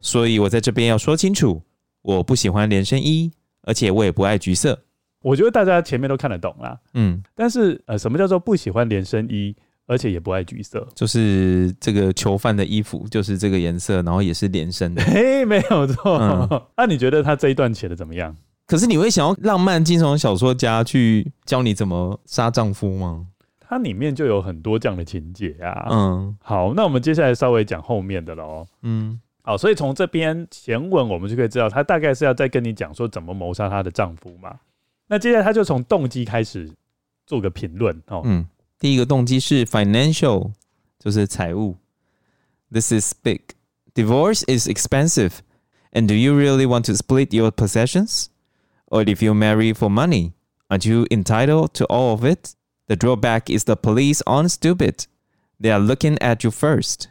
[0.00, 1.62] 所以我在这边要说清楚，
[2.02, 4.80] 我不喜欢连身衣，而且我也不爱橘色。
[5.22, 6.78] 我觉得大家前面都看得懂啦。
[6.92, 10.86] 嗯，但是呃，什么叫做不喜欢连身衣，而且也不爱橘色？
[10.94, 15.02] 就是这个囚犯的衣服就是这个颜色，然后也是连身的。
[15.04, 16.18] 嘿，没有错。
[16.18, 18.34] 那、嗯啊、你觉得他这一段写的怎么样？
[18.66, 23.26] 可是你会想要浪漫惊悚小说家去教你怎么杀丈夫吗？
[23.60, 25.88] 它里面就有很多这样的情节啊。
[25.90, 28.66] 嗯，好，那我们接下来稍微讲后面的喽。
[28.82, 29.20] 嗯。
[29.46, 34.58] 好，所以从这边前文我们就可以知道，他大概是要再跟你讲说怎么谋杀她的丈夫嘛。
[35.06, 36.66] 那接下来他就从动机开始
[37.26, 38.22] 做个评论哦。
[38.24, 38.46] 嗯，
[38.79, 40.51] 第一个动机是 financial，
[40.99, 41.77] 就是财务。
[42.71, 43.41] This is big.
[43.95, 45.39] Divorce is expensive.
[45.91, 48.29] And do you really want to split your possessions?
[48.87, 50.33] Or if you marry for money,
[50.69, 52.55] aren't you entitled to all of it?
[52.87, 55.07] The drawback is the police aren't stupid.
[55.59, 57.09] They are looking at you first.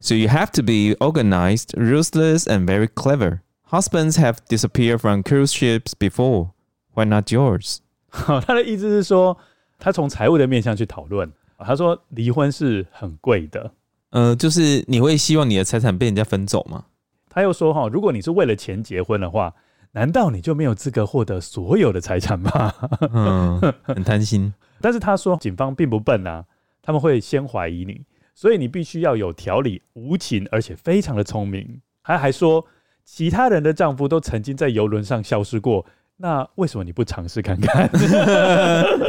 [0.00, 3.42] So you have to be organized, ruthless, and very clever.
[3.64, 6.52] Husbands have disappeared from cruise ships before.
[6.94, 7.80] Why not yours?
[8.10, 9.38] 好，他的意思是说，
[9.77, 11.31] 他从财务的面向去讨论。
[11.57, 13.71] 他说离婚是很贵的，
[14.09, 16.85] 呃，就是你会希望你的财产被人家分走吗？
[17.29, 19.53] 他又说哈，如果你是为了钱结婚的话，
[19.93, 22.73] 难道你就没有资格获得所有的财产吗？
[23.13, 24.53] 嗯，很贪心。
[24.81, 26.45] 但是他说，警方并不笨啊，
[26.81, 28.01] 他们会先怀疑你。
[28.33, 31.79] 所以你必须要有条理、无情，而且非常的聪明。
[32.03, 32.65] 他还说，
[33.05, 35.85] 其他人的丈夫都曾经在游轮上消失过，
[36.17, 37.89] 那为什么你不尝试看看？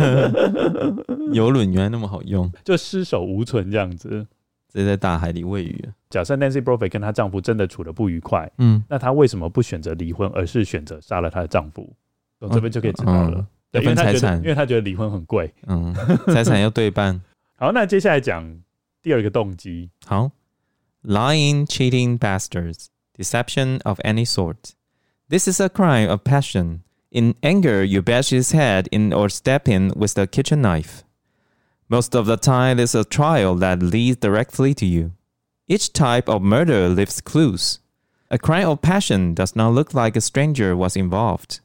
[1.32, 4.08] 游轮原来那么好用，就失手无存这样子，
[4.72, 5.88] 直接在大海里喂鱼。
[6.10, 11.88] 假设 Nancy Brophy 跟她丈夫真的处得不愉快，嗯，那她为什么不选择离婚，而是选择杀了她的丈夫？
[12.40, 13.38] 从这边就可以知道了。
[13.38, 15.52] 嗯、对，分财产，因为她觉得离婚很贵。
[15.66, 15.94] 嗯，
[16.32, 17.20] 财产要对半。
[17.56, 18.60] 好，那接下来讲。
[19.02, 20.32] 第二个动机，好
[21.04, 24.72] ，lying, cheating bastards, deception of any sort.
[25.28, 26.80] This is a crime of passion.
[27.15, 31.03] In anger, you bash his head in or step in with the kitchen knife.
[31.89, 35.12] Most of the time, there's a trial that leads directly to you.
[35.67, 37.79] Each type of murder leaves clues.
[38.29, 41.60] A crime of passion does not look like a stranger was involved.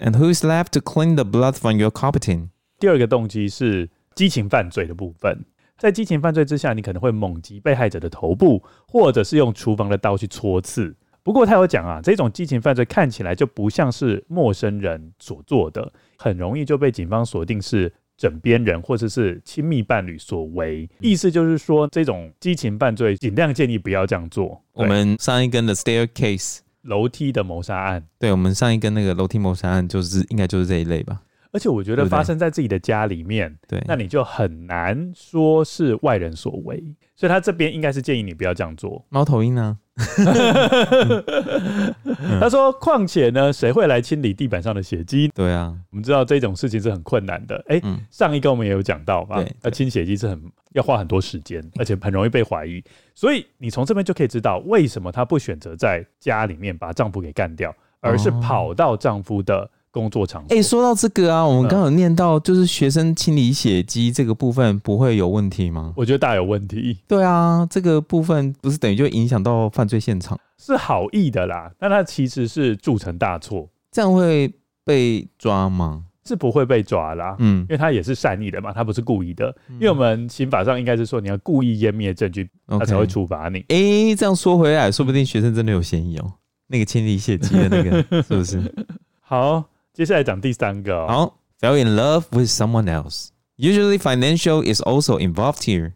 [0.00, 2.48] And who is left to clean the blood from your carpeting?
[2.78, 5.44] 第二个动机是激情犯罪的部分。
[5.76, 10.96] 在激情犯罪之下，你可能会猛击被害者的头部，或者是用厨房的刀去戳刺。
[11.23, 20.89] 不过他有讲啊，这种激情犯罪看起来就不像是陌生人所做的，很容易就被警方锁定是枕边人或者是亲密伴侣所为。
[20.99, 24.61] 意思就是说，这种激情犯罪尽量建议不要这样做。
[24.73, 31.21] 我们上一根的 staircase 楼梯的谋杀案，对，我们上一根那个楼梯谋杀案就是应该就是这一类吧。
[31.53, 36.83] 而且我觉得发生在自己的家里面，对，那你就很难说是外人所为，
[37.15, 39.05] 所以他这边应该是建议你不要这样做。
[39.09, 39.77] 猫头鹰呢？
[42.39, 45.31] 他说：“况且呢，谁会来清理地板上的血迹？
[45.35, 47.55] 对啊，我们知道这种事情是很困难的。
[47.67, 49.43] 哎、欸嗯，上一个我们也有讲到吧？
[49.61, 52.83] 要清血迹是很要花很多时间，而且很容易被怀疑。
[53.13, 60.53] 所以你从这边就可以知道，为什么她不选择在家里面把丈夫给干掉，而是跑到丈夫的。”工作场所。
[60.53, 65.93] 哎、欸，说到这个啊，我们刚刚有念到，就是学生清理血迹这个部分不会有问题吗？
[65.95, 66.97] 我觉得大有问题。
[67.07, 70.37] 对啊，这个部分不是等于就影响到犯罪现场？
[70.57, 74.51] 是好意的啦，但他其实是铸成大错，这样会
[74.83, 76.05] 被抓吗？
[76.25, 79.53] 是不会被抓啦，嗯，因为他也是善意的嘛，他不是故意的。
[79.67, 83.59] 嗯、因为我们刑法上应该是说，你要故意湮灭证据，他才会处罚你。
[83.67, 86.33] 哎、这样说回来，说不定学生真的有嫌疑哦。
[86.67, 88.73] 那个清理血迹的那个， 是不是？
[89.19, 89.65] 好。
[89.92, 91.06] 接下来讲第三个、哦。
[91.08, 93.28] 好，fell in love with someone else.
[93.56, 95.94] Usually, financial is also involved here.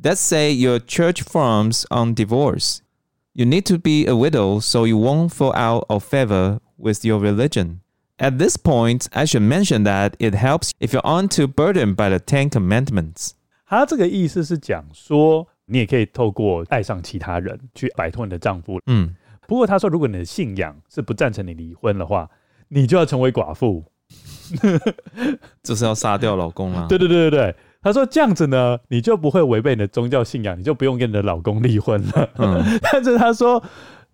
[0.00, 2.78] Let's say your church farms on divorce.
[3.32, 7.18] You need to be a widow so you won't fall out of favor with your
[7.18, 7.80] religion.
[8.18, 12.10] At this point, I should mention that it helps if you aren't too burdened by
[12.10, 13.32] the Ten Commandments.
[13.66, 18.80] 他这个意思是讲说，你也可以透过爱上其他人去摆脱你的丈夫。
[18.86, 19.16] 嗯，
[19.48, 22.30] 不过他说，如果你的信仰是不赞成你离婚的话。
[22.69, 23.83] 你就要成为寡妇，
[25.61, 26.87] 就是要杀掉老公啊！
[26.87, 32.29] 对对对对对，他说这样子呢，你就不会违背你的宗教信仰，你就不用跟你的老公离婚了。
[32.37, 33.63] 嗯， 但是他说，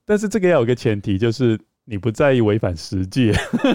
[0.06, 3.34] 但是这个要有个前提，就是你不在意违反十诫。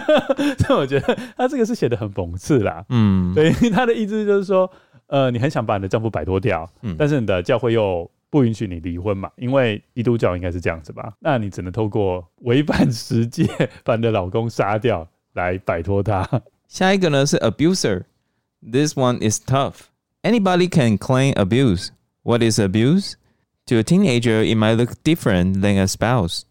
[0.59, 2.85] 所以我觉得他这个是写的很讽刺啦。
[2.89, 4.71] 嗯，对，他的意思就是说，
[5.07, 8.11] 呃，你很想把你的丈夫摆脱掉，嗯，但是你的教会又。
[8.30, 9.30] 不允许你离婚嘛？
[9.38, 11.14] 因为基督教应该是这样子吧？
[11.20, 13.48] 那你只能透过违反十诫，
[13.84, 16.28] 把你的老公杀掉来摆脱他。
[16.68, 19.90] 下一个呢是 abuser。This one is tough.
[20.24, 21.90] Anybody can claim abuse.
[22.24, 23.14] What is abuse?
[23.68, 26.42] To a teenager, it might look different than a spouse.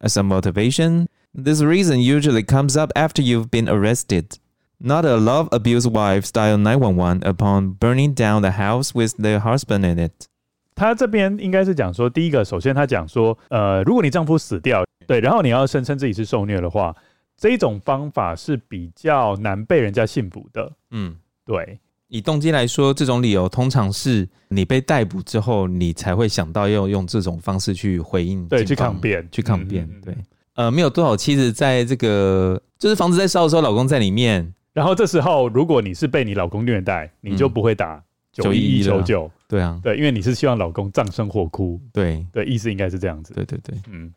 [0.00, 4.38] As a motivation, this reason usually comes up after you've been arrested.
[4.80, 9.84] Not a love abuse wife dial 911 upon burning down the house with their husband
[9.84, 10.28] in it.
[10.75, 16.95] 他这边应该是讲说，第一个，首先他讲说，呃，如果你丈夫死掉，对，然后你要声称自己是受虐的话，
[17.37, 20.71] 这一种方法是比较难被人家信服的。
[20.91, 21.79] 嗯，对。
[22.09, 29.83] 以动机来说，这种理由通常是你被逮捕之后，你才会想到要用这种方式去回应，对，去抗辩，去抗辩。
[29.91, 30.15] 嗯、对，
[30.53, 39.31] 呃，没有多少妻子在这个，就是房子在烧的时候，老公在里面，然后这时候如果你是被你老公虐待，你就不会打九一一求救。
[39.52, 41.80] 对啊，对，因为你是希望老公葬身火窟。
[41.92, 43.32] 对，对，意思应该是这样子。
[43.34, 44.12] 对对对，嗯，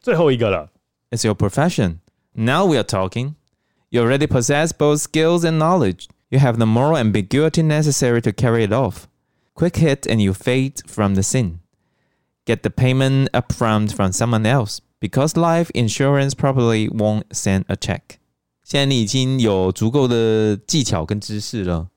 [0.00, 0.70] 最后一个了。
[1.10, 1.98] It's your profession.
[2.32, 3.34] Now we are talking.
[3.90, 6.06] You already possess both skills and knowledge.
[6.30, 9.06] You have the moral ambiguity necessary to carry it off.
[9.54, 11.60] Quick hit and you fade from the scene.
[12.44, 18.18] Get the payment upfront from someone else because life insurance probably won't send a check.
[18.64, 21.88] 现在你已经有足够的技巧跟知识了，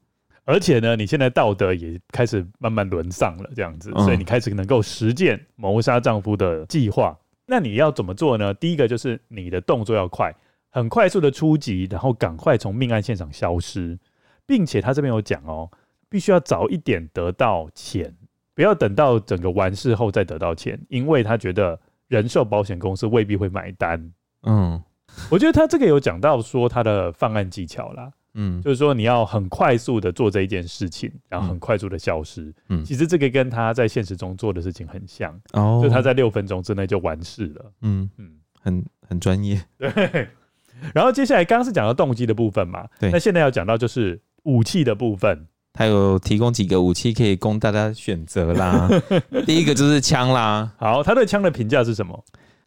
[0.45, 7.19] 而且呢，你现在道德也开始慢慢沦丧了，这样子，所以你开始能够实践谋杀丈夫的计划。
[7.47, 8.53] 那你要怎么做呢？
[8.55, 10.35] 第一个就是你的动作要快，
[10.71, 13.99] 很快速的出击，然后赶快从命案现场消失。
[14.45, 15.71] 并且他这边有讲哦，
[16.09, 18.13] 必须要早一点得到钱，
[18.55, 21.79] 不要等到整个完事后再得到钱，因为他觉得
[22.09, 24.13] 人寿保险公司未必会买单。
[24.43, 24.83] 嗯，
[25.31, 32.53] 我觉得他这个有讲到说他的犯案技巧啦，嗯，就是说你要很快速的做这一件事情，然后很快速的消失。
[32.69, 37.73] 嗯，其实这个跟他在现实中做的事情很像，哦，就他在六分钟之内就完事了。
[37.83, 39.63] 嗯嗯，很很专业。
[39.79, 40.29] 对，
[40.95, 44.21] 然后接下来刚刚是讲到动机的部分嘛，对，那现在要讲到就是。
[44.45, 48.91] 武器的部分，他有提供几个武器可以供大家选择啦。
[49.47, 50.69] 第一个就是枪啦。
[50.79, 52.25] 好，他对枪的评价是什么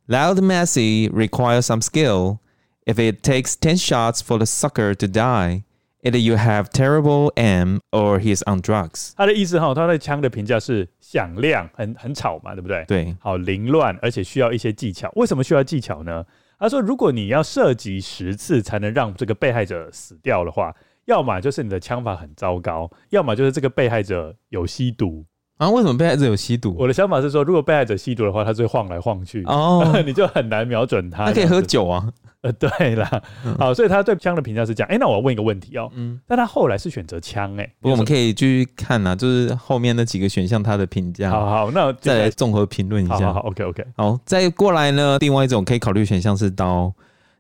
[0.08, 2.38] ？Loud messy requires some skill.
[2.86, 5.64] If it takes ten shots for the sucker to die,
[6.04, 9.14] either you have terrible aim or he's on drugs。
[9.16, 12.86] 他的意思哈，他对枪的评价是响亮，很很吵嘛，对不对？
[12.88, 13.16] 对。
[13.20, 15.12] 好，凌乱，而且需要一些技巧。
[15.16, 16.26] 为什么需要技巧呢？
[16.60, 20.76] 他说，如果你要射击十次才能让这个被害者死掉的话。
[21.06, 25.24] 要么就是你的枪法很糟糕，要么就是这个被害者有吸毒
[25.58, 25.70] 啊？
[25.70, 26.76] 为什么被害者有吸毒？
[26.78, 31.26] 我的想法是说，如果被害者吸毒的话，他就会晃来晃去哦， 你就很难瞄准他。
[31.26, 32.08] 他可以喝酒啊？
[32.42, 33.10] 呃，对啦，
[33.44, 34.88] 嗯、好，所以他对枪的评价是这样。
[34.90, 41.32] 哎、欸，那我要问一个问题哦，嗯，但他后来是选择枪，哎，不过我们可以继续看啊，就是后面那几个选项他的评价。
[41.32, 43.34] 好好，那再来综合评论一下。
[43.34, 43.84] 好，好，OK OK。
[43.98, 46.94] 好，再过来呢，另外一种可以考虑选项是刀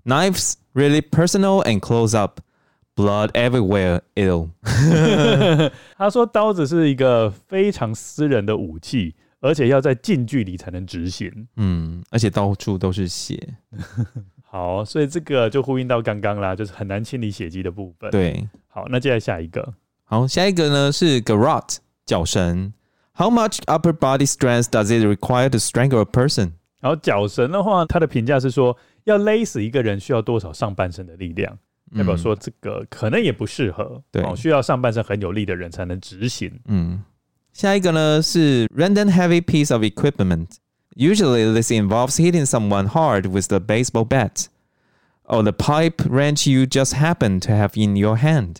[0.05, 2.39] ，Knives really personal and close up。
[2.95, 4.49] Blood everywhere, ill。
[5.97, 11.47] 他说刀子是一个非常私人的武器，而且要在近距离才能执行。
[11.57, 13.37] 嗯，而且到处都是血。
[14.47, 18.09] 好，所以这个就呼应到刚刚啦，就是很难清理血迹的部分。
[18.11, 19.73] 对，好，那接下来下一个。
[20.05, 22.71] 好，下一个呢是 garrote 绞绳。
[23.17, 26.53] How much upper body strength does it require to strangle a person？
[26.79, 31.57] 然后脚绳的话，他的评价是说，要勒死一个人需要多少上半身的力量？
[31.95, 36.51] 代表说这个可能也不适合，对，需要上半身很有力的人才能执行。
[36.65, 37.03] 嗯，
[37.53, 40.57] 下一个呢是 random heavy piece of equipment.
[40.95, 44.45] Usually this involves hitting someone hard with the baseball bat
[45.25, 48.57] or the pipe wrench you just happen to have in your hand.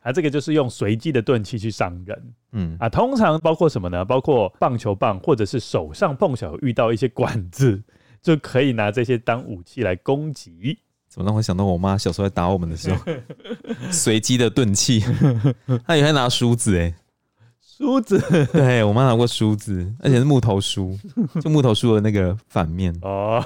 [0.00, 2.34] 啊，这个就是用随机的钝器去伤人。
[2.52, 4.04] 嗯，啊，通常包括什么呢？
[4.04, 7.82] 包括棒球棒，或者是手上碰巧遇到一些管子，
[8.22, 10.78] 就可以拿这些当武器来攻击。
[11.10, 12.98] 怎么让我想到我妈小时候在打我们的时候，
[13.90, 15.04] 随机的钝器，
[15.84, 16.94] 她也会拿梳子哎，
[17.60, 18.16] 梳子，
[18.52, 20.96] 对，我妈拿过梳子，而且是木头梳，
[21.40, 23.42] 就木头梳的那个反面哦，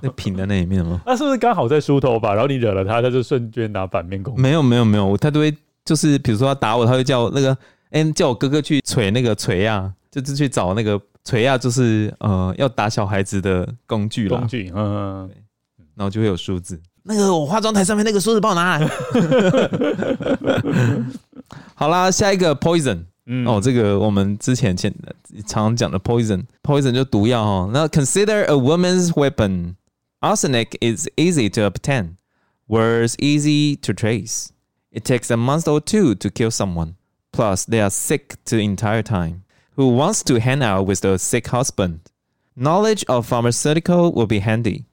[0.00, 1.00] 那平的那一面吗？
[1.06, 4.42] 那是不是刚好在梳头发，然后你惹了她，她就瞬间拿反面攻击？
[4.42, 7.52] 没有没有没有，她都会就是比如说她打我，她会叫那个
[7.90, 15.30] 哎、欸、叫我哥哥去锤那个锤呀，就是去找那个锤呀，就是呃要打小孩子的工具了，工具，嗯，
[15.94, 16.80] 然后就会有梳子。
[17.03, 18.87] 那个我化妆台上面那个梳子帮我拿来。
[21.75, 24.93] 好啦，下一个 poison，嗯，哦，这个我们之前前
[25.47, 27.69] 常常讲的 poison，poison 就毒药哦。
[27.73, 29.75] 那 consider a woman's weapon.
[30.21, 32.17] Arsenic is easy to obtain,
[32.67, 34.49] worse easy to trace.
[34.91, 36.95] It takes a month or two to kill someone.
[37.31, 39.43] Plus, they are sick the entire time.
[39.77, 41.99] Who wants to hang out with a sick husband?
[42.55, 44.87] Knowledge of pharmaceutical will be handy.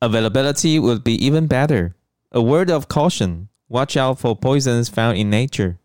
[0.00, 1.94] Availability would be even better.
[2.30, 5.76] A word of caution watch out for poisons found in nature.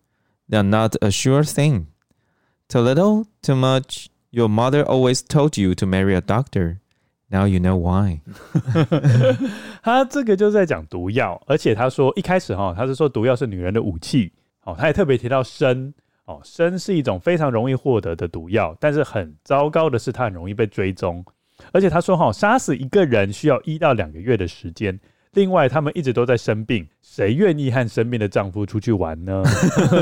[0.50, 1.88] They're not a sure thing.
[2.70, 6.80] Too little, too much, Your mother always told you to marry a doctor.
[7.30, 8.22] Now you know why.
[9.82, 14.32] 他这个就是在讲毒药，而且他说一开始哈，他是说毒药是女人的武器。
[14.64, 15.94] 哦，他也特别提到砷。
[16.26, 21.24] 哦，砷是一种非常容易获得的毒药，但是很糟糕的是，它很容易被追踪。
[21.71, 24.99] 而且他说哈，杀死一个人需要一到两个月的时间。
[25.35, 29.43] 另外，他们一直都在生病，谁愿意和生病的丈夫出去玩呢？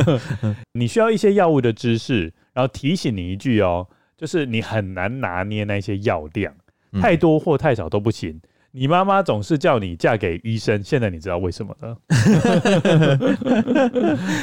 [0.75, 3.87] 你需要一些药物的知识，然后提醒你一句哦，
[4.17, 6.53] 就是你很难拿捏那些药量，
[7.01, 8.41] 太多或太少都不行。
[8.73, 11.97] 你妈妈总是叫你嫁给医生，现在你知道为什么了？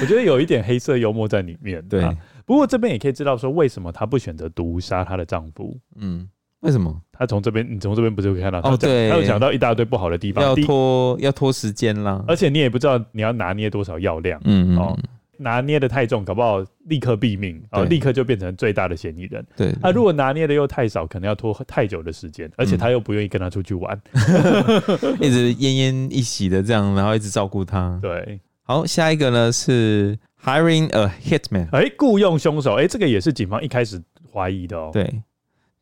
[0.02, 1.86] 我觉得有一点黑色幽默在里面。
[1.90, 2.16] 对，啊、
[2.46, 5.78] 不过这边也可以知道说，为什么她不选择毒杀她的丈夫？
[5.98, 6.30] 嗯。
[6.68, 6.94] 为什么？
[7.14, 8.60] 他从这边，你从这边不是会看到？
[8.60, 15.00] 哦，对，他有讲到一大堆不好的地方，要拖要拖时间啦，而且你也不知道你要拿捏多少药量，嗯嗯，哦，
[15.38, 19.44] 拿捏的太重，搞不好立刻毙命，哦，立刻就变成最大的嫌疑人。
[19.56, 24.00] 对，啊，如果拿捏的又太少，可能要拖太久的时间，而且他又不愿意跟他出去玩，
[25.22, 27.98] 一直奄奄一息的这样，然后一直照顾他。
[28.02, 34.00] 对，好，下一个呢是 hiring a hitman，哎，雇佣凶手，哎，这个也是警方一开始
[34.34, 34.92] 怀疑的哦。
[34.94, 35.22] 对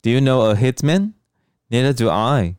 [0.04, 2.56] ，Do you know a hitman？Neither do I.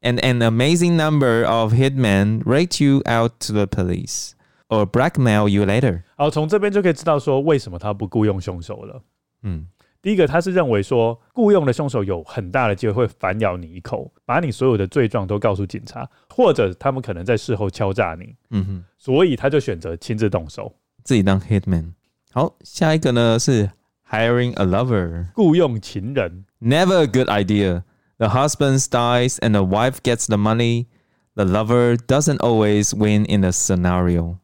[0.00, 4.32] And an amazing number of hitmen rate you out to the police
[4.68, 6.02] or blackmail you later.
[6.16, 9.02] 好，从这边就可以知道说为什么他不雇佣凶手了。
[9.42, 9.66] 嗯，
[10.02, 18.36] 第一个他是认为说雇佣的凶手有很大的机会会反咬你一口，把你所有的罪状都告诉警察，或者他们可能在事后敲诈你。
[18.50, 20.70] 嗯哼，所以他就选择亲自动手，
[21.02, 21.92] 自己当 hitman。
[22.30, 23.70] 好，下一个呢是
[24.10, 26.44] hiring a lover，雇佣情人。
[26.60, 27.82] Never a good idea.
[28.18, 30.86] The husband dies and the wife gets the money.
[31.34, 34.38] The lover doesn't always win in the scenario.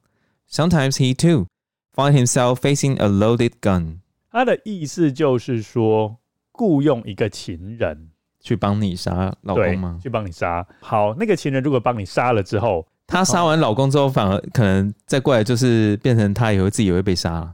[0.51, 1.47] Sometimes he too
[1.95, 4.01] find himself facing a loaded gun.
[4.33, 6.19] 他的意思就是说，
[6.53, 8.11] 雇佣一个情人
[8.41, 9.99] 去帮你杀老公吗？
[10.03, 10.67] 去帮你杀。
[10.81, 17.54] 好，那个情人如果帮你杀了之后，他杀完老公之后，反而可能再过来就是变成他以后自己也会被杀。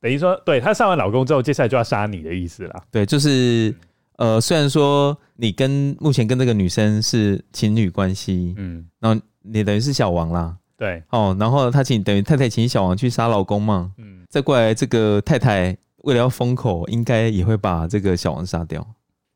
[0.00, 2.82] 等于说，对，她上完老公之后，接下来就要杀你的意思啦。
[2.90, 3.74] 对，就是。
[4.18, 18.84] 呃，虽然说你跟目前跟这个女生是情侣关系，嗯，然后你等于是小王啦，对，哦，然后他请等于太太请小王去杀老公嘛，嗯，再过来这个太太为了要封口，应该也会把这个小王杀掉，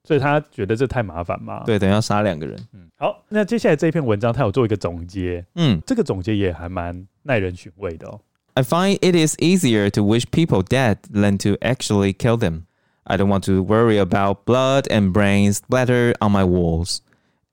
[0.02, 8.20] 所以他觉得这太麻烦嘛，对，等于要杀两个人，嗯，好，那接下来这一篇文章他有做一个总结，嗯，这个总结也还蛮耐人寻味的哦。
[8.55, 12.65] I find it is easier to wish people dead than to actually kill them.
[13.05, 17.01] I don't want to worry about blood and brains splatter on my walls.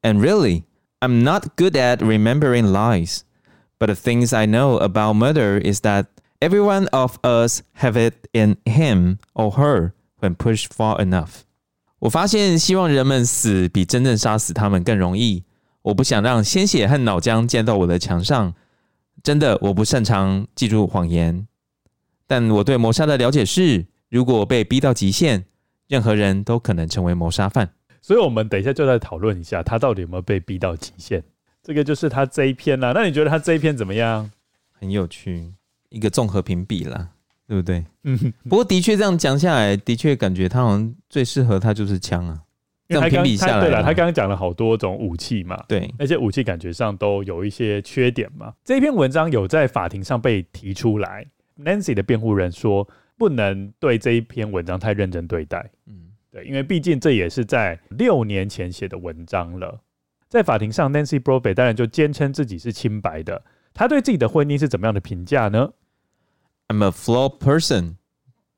[0.02, 0.64] And really,
[1.02, 3.24] I'm not good at remembering lies.
[3.78, 6.06] But the things I know about murder is that
[6.40, 11.44] every one of us have it in him or her when pushed far enough.
[12.00, 15.44] 我发现希望人们死比真正杀死他们更容易。
[15.82, 18.54] 我不想让鲜血和脑浆溅到我的墙上。
[19.23, 21.47] 真的，我不擅长记住谎言。
[22.27, 23.85] 但我对谋杀的了解是。
[24.09, 25.45] 如果被逼到极限，
[25.87, 27.75] 任何人都可能成为谋杀犯。
[28.01, 31.23] 所以，我们等一下就来讨论一下，他到底有没有被逼到极限。
[31.61, 32.91] 这个就是他这一篇啦。
[32.91, 34.27] 那你觉得他这一篇怎么样？
[34.71, 35.53] 很有趣，
[35.89, 37.09] 一个综合评比啦，
[37.47, 37.85] 对不对？
[38.03, 38.33] 嗯。
[38.49, 42.41] 不过，的确这样讲下来，的确感觉他好像最适合他就是枪啊。
[42.89, 48.53] 这样评比下来，对了，他刚刚讲了好多种武器嘛，对，那些武器感觉上都有一些缺点嘛。
[48.65, 51.25] 这一篇文章有在法庭上被提出来
[51.57, 52.85] ，Nancy 的辩护人说。
[53.19, 55.93] 不能对这一篇文章太认真对待，嗯，
[56.31, 59.81] 对，因为毕竟这也是在六年前写的文章了。
[60.29, 63.43] 在法庭上，Nancy Brophy 当然就坚称自己是清白的。
[63.73, 65.73] 他对自己的婚姻是怎么样的评价呢
[66.69, 67.95] ？I'm a flawed person.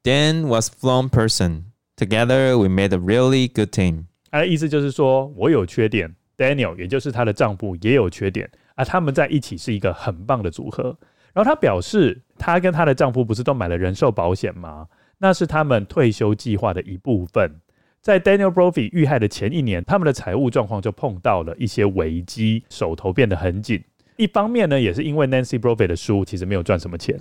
[0.03, 1.63] Dan was flawed person.
[1.97, 4.03] Together we made a really good team.
[4.31, 10.97] 他的意思就是说我有缺点，Daniel 也就是她的丈夫也有缺点，啊他们在一起是一个很棒的组合。
[11.33, 14.87] 然后她表示，她跟她的丈夫不是都买了人寿保险吗？
[15.17, 17.61] 那是他们退休计划的一部分。
[18.01, 23.83] 在 Daniel Brophy 遇害的前一年，他们的财务状况就碰到了一些危机，手头变得很紧。
[24.21, 27.17] 一方面呢，也是因为 Nancy Brophy 的书其实没有赚什么钱。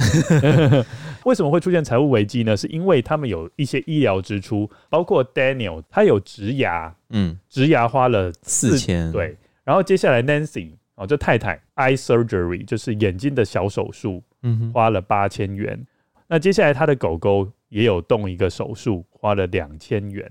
[1.24, 2.56] 为什么会出现财务危机呢？
[2.56, 9.36] 是因为他们有一些医疗支出，包括 Daniel 他有植牙，嗯，植牙花了四千，对。
[9.64, 10.72] 然后接下来 Nancy。
[10.96, 15.86] 哦，这太太 eye surgery 就是眼睛的小手术，嗯，花了八千元。
[16.28, 20.30] 那接下来他的狗狗也有动一个手术，花了两千元，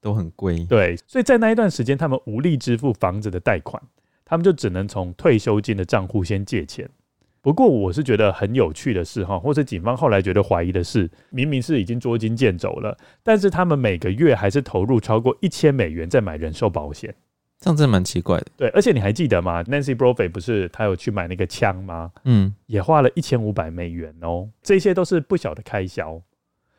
[0.00, 0.64] 都很贵。
[0.66, 3.82] 对，所以在那一段时间，他们无力支付房子的贷款，
[4.24, 6.88] 他们就只能从退休金的账户先借钱。
[7.40, 17.14] 不过我是觉得很有趣的是哈，或者警方后来觉得怀疑的是，明明是已经捉襟见肘了，但是他们每个月还是投入超过一千美元在买人寿保险，
[17.60, 18.46] 这样真的蛮奇怪的。
[18.56, 22.10] 对，而且你还记得吗？Nancy Brophy 不是他有去买那个枪吗？
[22.24, 26.18] 嗯，也花了一千五百美元哦，这些都是不小的开销。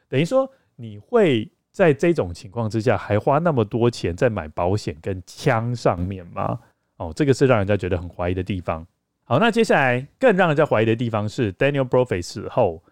[0.09, 6.59] 等于说你会在这种情况之下还花那么多钱在买保险跟枪上面吗？
[6.97, 8.85] 哦，这个是让人家觉得很怀疑的地方。
[9.23, 12.83] 好，那接下来更让人家怀疑的地方是，Daniel Brophy 死后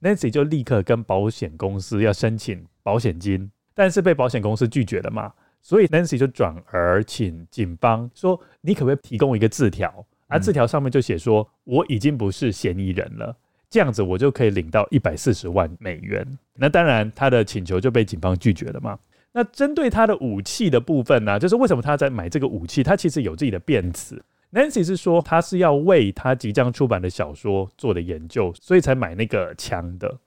[0.00, 10.04] ，Nancy 就立刻跟保险公司要申请保险金，但是被保险公司拒绝了嘛，所以 Nancy 就转而请警方说，你可不可以提供一个字条？
[10.28, 13.36] 而字条上面就写说，我已经不是嫌疑人了，
[13.68, 16.26] 这样子我就可以领到一百四十万美元。
[16.54, 18.98] 那当然，他的请求就被警方拒绝了嘛。
[19.32, 22.82] 那针对他的武器的部分呢、啊，就是为什么他在买这个武器？
[22.82, 24.22] 他其实有自己的辩词。
[24.52, 30.18] Nancy 是说，他是要为他即将出版的小说做的研究，所以才买那个枪的。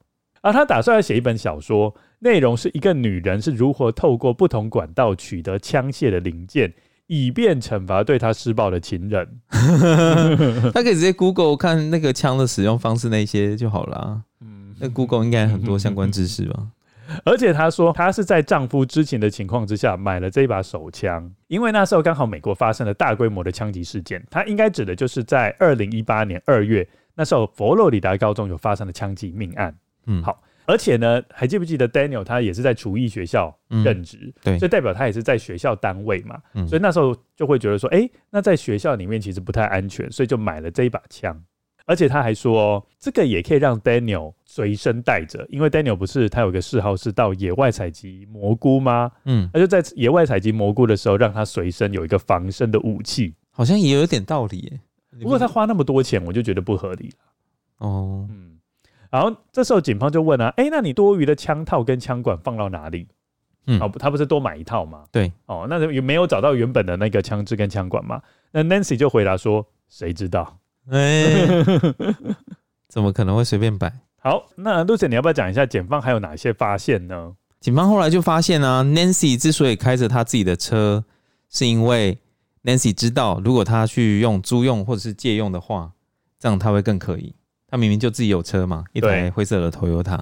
[0.41, 6.73] 而他打算要写一本小说，内容是一个女人是如何透过不同管道取得枪械的零件，
[7.05, 9.41] 以便惩罚对他施暴的情人。
[10.73, 14.23] 他可以直接 Google 看那个枪的使用方式那些就好了。
[14.41, 16.67] 嗯，那 Google 应该很多相关知识吧。
[17.25, 24.23] 而且她说，她是在丈夫知情的情况之下买了这一把手枪，因为那时候刚好美国发生了大规模的枪击事件。
[24.29, 29.75] 她应该指的就是在二零一八年二月，那时候佛罗里达高中有发生的枪击命案。
[30.07, 41.39] 嗯，好，而且呢，还记不记得 Daniel 他也是在厨艺学校任职，嗯，对，所以代表他也是在学校单位嘛，嗯，所以那时候就会觉得说，哎，那在学校里面其实不太安全，所以就买了这一把枪。
[41.85, 49.11] 而且他还说，这个也可以让 Daniel 随身带着，因为 Daniel 不是他有个嗜好是到野外采集蘑菇吗？
[49.25, 54.79] 嗯，他就在野外采集蘑菇的时候，让他随身有一个防身的武器，好像也有点道理耶。
[55.21, 57.87] 不过他花那么多钱，我就觉得不合理了。
[57.87, 58.57] 哦，嗯，
[59.11, 63.07] 然后这时候警方就问啊，哎、欸，那你多余的枪套跟枪管放到哪里？
[63.67, 65.05] 嗯，哦，他不是多买一套吗？
[65.11, 68.21] 对，哦，那有没有找到原本的那个枪支跟枪管吗？
[68.51, 70.57] 那 Nancy 就回答说，谁知道？
[70.89, 71.47] 哎，
[72.89, 73.91] 怎么可能会随便摆？
[74.19, 77.33] 好，那 Lucien，你要不要讲一下检方还有哪些发现呢？
[77.59, 81.03] 警方后来就发现啊，Nancy 之所以开着他自己的车，
[81.49, 82.17] 是因为
[82.63, 85.91] Nancy 知道，如果她去用租用或者是借用的话，
[86.39, 87.33] 这样他会更可疑。
[87.67, 90.19] 他明明就自己有车嘛，一台灰色的 Toyota，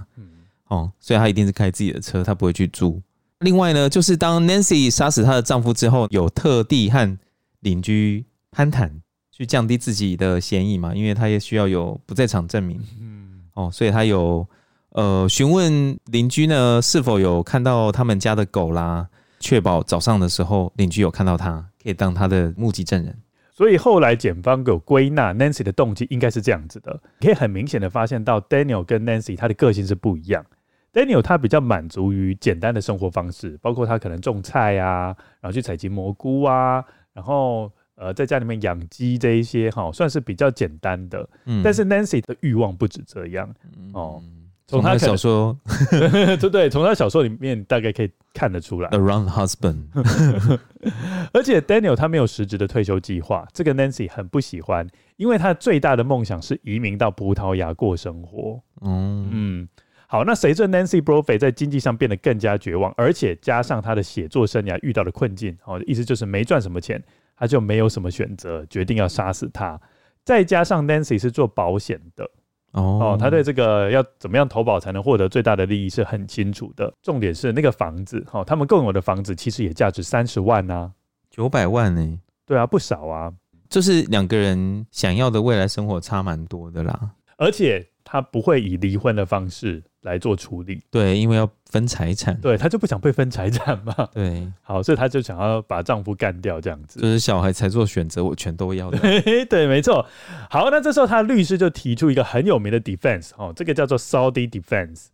[0.69, 3.01] 哦，所以他一定是开自己的车，他不会去租。
[3.39, 7.17] 另外呢，就是当 Nancy 杀死她的丈夫之后，有特地和
[7.59, 9.02] 邻居攀谈。
[9.35, 12.79] 去降低自己的嫌疑嘛，因为他也需要有不在场证明。
[13.01, 14.47] 嗯，哦，所以他有
[14.89, 19.07] 呃询问邻居呢是否有看到他们家的狗啦，
[19.39, 23.17] 确保早上的时候邻居有看到他，可以当他的目击证人。
[23.51, 30.45] 所以后来检方有归纳 Nancy 的动机应该是这样子的，可以很明显的发现到 Daniel 跟 Nancy 他的个性是不一样。
[30.93, 35.05] Daniel 他比较满足于简单的生活方式，包括他可能种菜啊，
[35.41, 37.71] 然后去采集蘑菇啊，然后。
[37.95, 41.27] 呃，在家里面养鸡这一些哈，算是比较简单的。
[41.45, 43.53] 嗯，但是 Nancy 的欲望不止这样
[43.93, 44.21] 哦。
[44.65, 45.55] 从他小说，
[46.39, 48.89] 对对，从他小说里面大概可以看得出来。
[48.91, 49.83] Around Husband，
[51.33, 54.87] 而且 Daniel 他没有实质的退休计划，这个 Nancy 很不喜欢，
[55.17, 58.59] 因为他最大的梦想是移民到葡萄牙过生活。
[58.81, 59.67] 嗯嗯，
[60.07, 67.03] 好，那随着 Nancy Brophy 在经济上变得更加绝望，而且加上他的写作生涯遇到的困境，哦，意思就是没赚什么钱。
[67.43, 69.77] 他就没有什么选择，决定要杀死他。
[70.23, 72.25] 再加上 Nancy 是做保险的
[72.71, 76.93] 哦，他对这个要怎么样投保才能获得最大的利益是很清楚的。
[77.01, 80.89] 重点是那个房子，哦，他们共有的房子其实也价值三十万啊，
[81.29, 82.17] 九百万呢、欸？
[82.45, 83.33] 对啊，不少啊。
[83.67, 89.81] 就是两个人想要的未来生活差蛮多的啦，而且他不会以离婚的方式。
[90.03, 98.99] 来做处理，对，因为要分财产，对，她就不想被分财产嘛， 对，好，所以她就想要把丈夫干掉，这样子，就是小孩才做选择，我全都要的，
[99.49, 100.05] 对，没错。
[100.49, 105.05] 好，那这时候他的律师就提出一个很有名的 defense，哦，这个叫做 Saudi defense。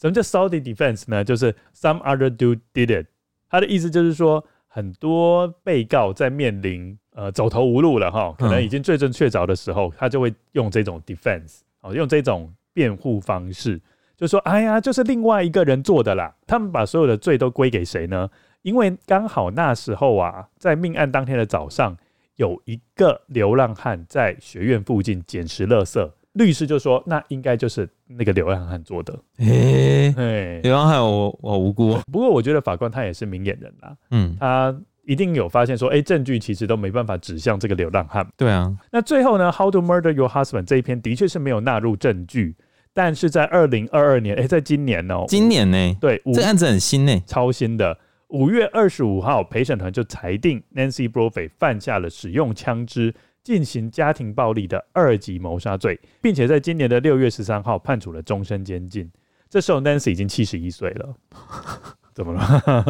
[0.00, 1.22] 什么叫 Saudi defense 呢？
[1.22, 3.06] 就是 some other dude did it。
[3.50, 13.80] 他的意思就是说，很多被告在面临呃走投无路了哈，可能已经罪证确凿的时候，他就会用这种 defense，哦，用这种辩护方式。
[14.16, 16.34] 就说：“哎呀，就是另外一个人做的啦。
[16.44, 18.28] 他们把所有的罪都归给谁呢？
[18.62, 21.96] 因为刚好那时候啊，在命案当天的早上，
[22.34, 26.10] 有一个流浪汉在学院附近捡拾垃圾。
[26.32, 29.16] 律师就说，那应该就是那个流浪汉做的。
[29.38, 31.96] 哎，流浪汉我我无辜。
[32.12, 33.96] 不过我觉得法官他也是明眼人啦。
[34.10, 34.76] 嗯，他
[35.08, 38.28] 一定有发现说，哎，证据其实都没办法指向这个流浪汉。
[38.36, 42.54] 对啊，那最后呢，How to Murder Your Husband 这一篇的确是没有纳入证据，
[42.92, 47.98] 但是在二零二二年，哎，在今年哦，今年呢，对，这个案子很新呢，超新的。
[48.28, 59.10] 五月二十五号，陪审团就裁定 Nancy Brophy 犯下了使用枪支进行家庭暴力的二级谋杀罪，并且在今年的六月十三号判处了终身监禁。
[59.48, 61.14] 这时候 Nancy 已经七十一岁了，
[62.12, 62.84] 怎么了？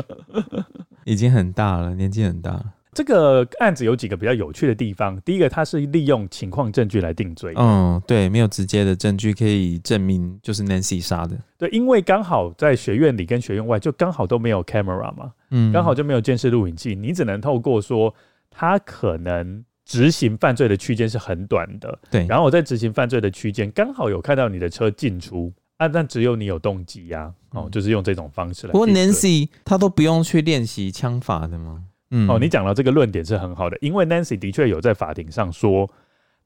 [1.09, 2.75] 已经很大了，年纪很大了。
[2.93, 5.19] 这个案子有几个比较有趣的地方。
[5.23, 7.55] 第一个，它是利用情况证据来定罪。
[7.57, 11.39] 嗯，对，没有直接的证据可以证明就是 Nancy 杀的。
[11.57, 18.13] 对，因为刚好在学院里跟学院外就刚好都没有 camera 嘛，嗯，刚好就没有监视录影器，你只能透过说
[18.51, 22.27] 他可能执行犯罪的区间是很短的，对。
[22.27, 28.73] 然后我在执行犯罪的区间刚好有看到你的车进出啊，但只有你有动机呀，哦，就是用这种方式来。
[28.73, 31.85] 不过 Nancy 她都不用去练习枪法的吗？
[32.11, 35.89] 嗯，哦，你讲到这个论点是很好的，因为 Nancy 的确有在法庭上说，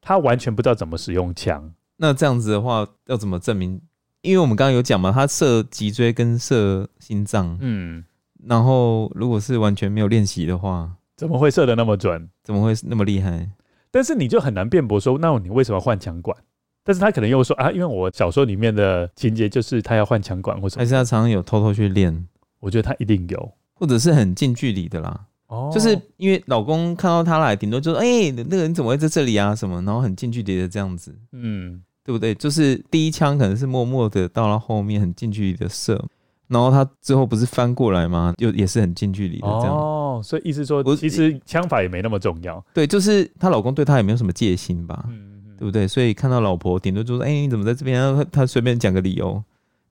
[0.01, 1.73] 她完全不知道怎么使用枪。
[1.97, 3.81] 那这样子的话，要怎么证明？
[4.23, 8.05] 因为我们刚刚有讲嘛，他射脊椎跟射心脏，嗯，
[8.45, 12.29] 然后如果是完全没有练习的话，怎么会射得那么准？
[12.45, 13.51] 怎么会那么厉害？
[13.91, 16.37] 但是你就很难辩驳说，那你为什么要换枪管？
[16.85, 22.27] 但是他可能又说啊，因为我小说里面的情节就是他要换枪管，或者还是他常常有偷偷去练？
[22.61, 25.27] 我觉得他一定有，或者是很近距离的啦。
[25.49, 29.55] 哦就是因为老公看到他来，顶多就说：“哎、欸，那个人怎么会在这里啊？
[29.55, 32.35] 什么？”然后很近距离的这样子，嗯，对不对？
[32.35, 36.03] 就是第一枪可能是默默的到了后面很近距离的射，
[36.49, 38.33] 然后他之后不是翻过来吗？
[38.39, 39.77] 又也是很近距离的这样。
[39.77, 42.65] 哦，所以意思说，其实枪法也没那么重要。
[42.73, 45.05] 对，就是她老公对她也没有什么戒心吧？
[45.09, 45.32] 嗯，
[45.63, 45.87] 对不对？
[45.87, 49.41] 所以看到老婆顶多就说：“哎、你怎么在这边？”他随便讲个理由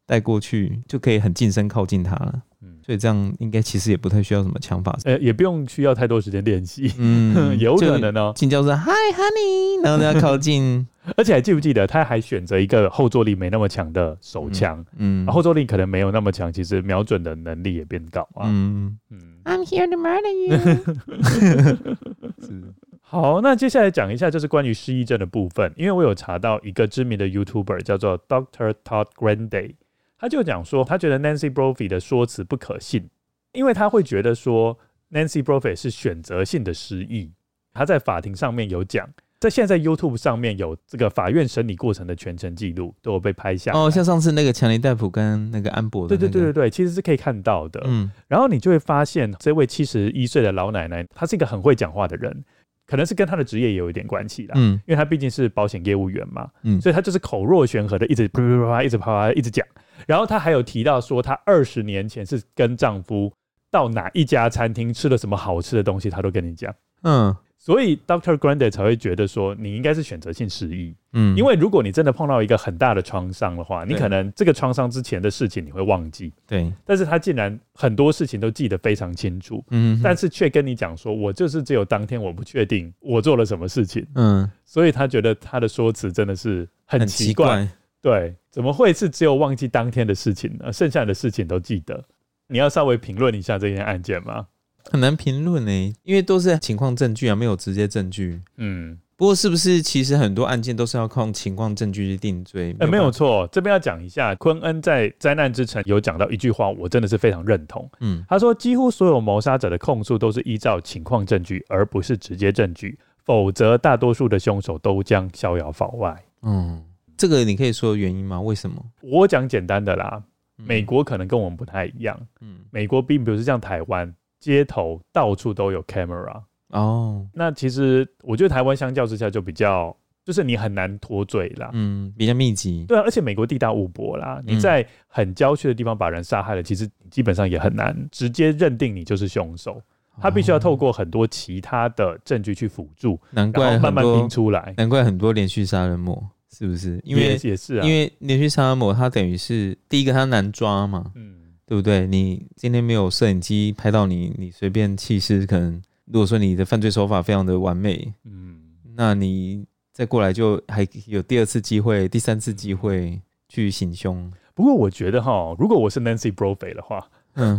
[0.06, 2.44] 带过去，就可以很近身靠近他了。
[2.86, 8.32] 所以这样应该其实也不太需要什么枪法，呃，也不用需要太多时间练习，嗯， 有可能哦。
[8.36, 10.88] 进教室，Hi Honey，然后呢靠近，
[11.18, 19.20] 而且还记不记得他还选择一个后坐力没那么强的手枪，嗯，后坐力可能没有那么强，其实瞄准的能力也变高啊，嗯嗯。
[19.44, 21.96] I'm here to murder you。
[22.40, 22.62] 是。
[23.02, 29.74] 好，那接下来讲一下就是关于失忆症的部分，因为我有查到一个知名的 YouTuber 叫做 Doctor Todd Grande。
[30.22, 33.10] 他就讲说，他觉得 Nancy Brophy 的说辞不可信，
[33.54, 34.78] 因为他会觉得说
[35.12, 37.32] Nancy Brophy 是选择性的失忆。
[37.74, 39.10] 他在法庭上面有讲，
[39.40, 43.72] 在现在 YouTube 上面有这个法院审理过程的全程记录都有被拍下。
[43.74, 47.82] 哦，像上次那个强尼戴普跟那个安博的、那个，对对对对对，其实是可以看到的。
[47.86, 52.44] 嗯，然后你就会发现，这位七十一岁的老奶奶，她是一个很会讲话的人。
[52.88, 59.66] 可能是跟他的职业也有一点关系啦，嗯，因为他毕竟是保险业务员嘛，嗯，所以他就是口若悬河的一直啪啪啪一直啪啪一直讲，
[60.08, 63.32] 然后她还有提到说，她二十年前是跟丈夫
[63.70, 66.74] 到哪一家餐厅吃了什么好吃的东西，她都跟你讲，
[67.04, 67.36] 嗯。
[67.64, 76.74] 所以 Doctor Grande 才会觉得说，你应该是选择性失忆，嗯，因为如果你真的碰到一个很大的创伤的话，你可能这个创伤之前的事情你会忘记，对。
[76.84, 90.74] 但是他竟然很多事情都记得非常清楚，嗯，但是却跟你讲说，我就是只有当天我不确定我做了什么事情，嗯，所以他觉得他的说辞真的是很奇怪，很奇怪，对，怎么会是只有忘记当天的事情呢？
[90.74, 92.04] 剩下的事情都记得？
[92.48, 94.48] 你要稍微评论一下这件案件吗？
[94.90, 98.42] 很难评论呢，因为都是情况证据啊，没有直接证据。
[98.58, 102.76] 嗯，不过是不是其实很多案件都是要靠情况证据去定罪？
[102.80, 107.88] 呃，没有错，这边要讲一下，昆恩在《灾难之城》有讲到一句话，我真的是非常认同。
[108.00, 116.20] 嗯，他说几乎所有谋杀者的控诉都是依照情况证据，而不是直接证据，否则大多数的凶手都将逍遥法外。
[116.42, 116.84] 嗯，
[117.22, 118.42] 这个你可以说原因吗？
[118.42, 118.84] 为什么？
[119.02, 120.24] 我讲简单的啦，
[120.56, 122.20] 美国可能跟我们不太一样。
[122.40, 124.14] 嗯，美国并不是像台湾。
[124.40, 129.96] 街头到处都有 camera 哦，那其实我觉得台湾相较之下就比较，
[130.26, 139.80] 就是你很难脱罪啦，嗯，比较密集，对啊，而且美国地大物博啦，你在很郊区的地方把人杀害了，其实基本上也很难直接认定你就是凶手，
[140.20, 147.00] 他必须要透过很多其他的证据去辅助，难怪慢慢拼出来，难怪很多连续杀人魔是不是？
[147.04, 151.38] 因为也是啊，因为连续杀人魔他等于是第一个他难抓嘛，嗯。
[151.64, 152.06] 对不对？
[152.06, 158.60] 你今天没有摄影机拍到你，你随便弃尸，可能如果说你的犯罪手法非常的完美，嗯，
[158.98, 164.30] 那你再过来就还有第二次机会、第三次机会去行凶。
[164.54, 167.58] 不过我觉得哈，如果我是 Nancy Brophy 的话，嗯，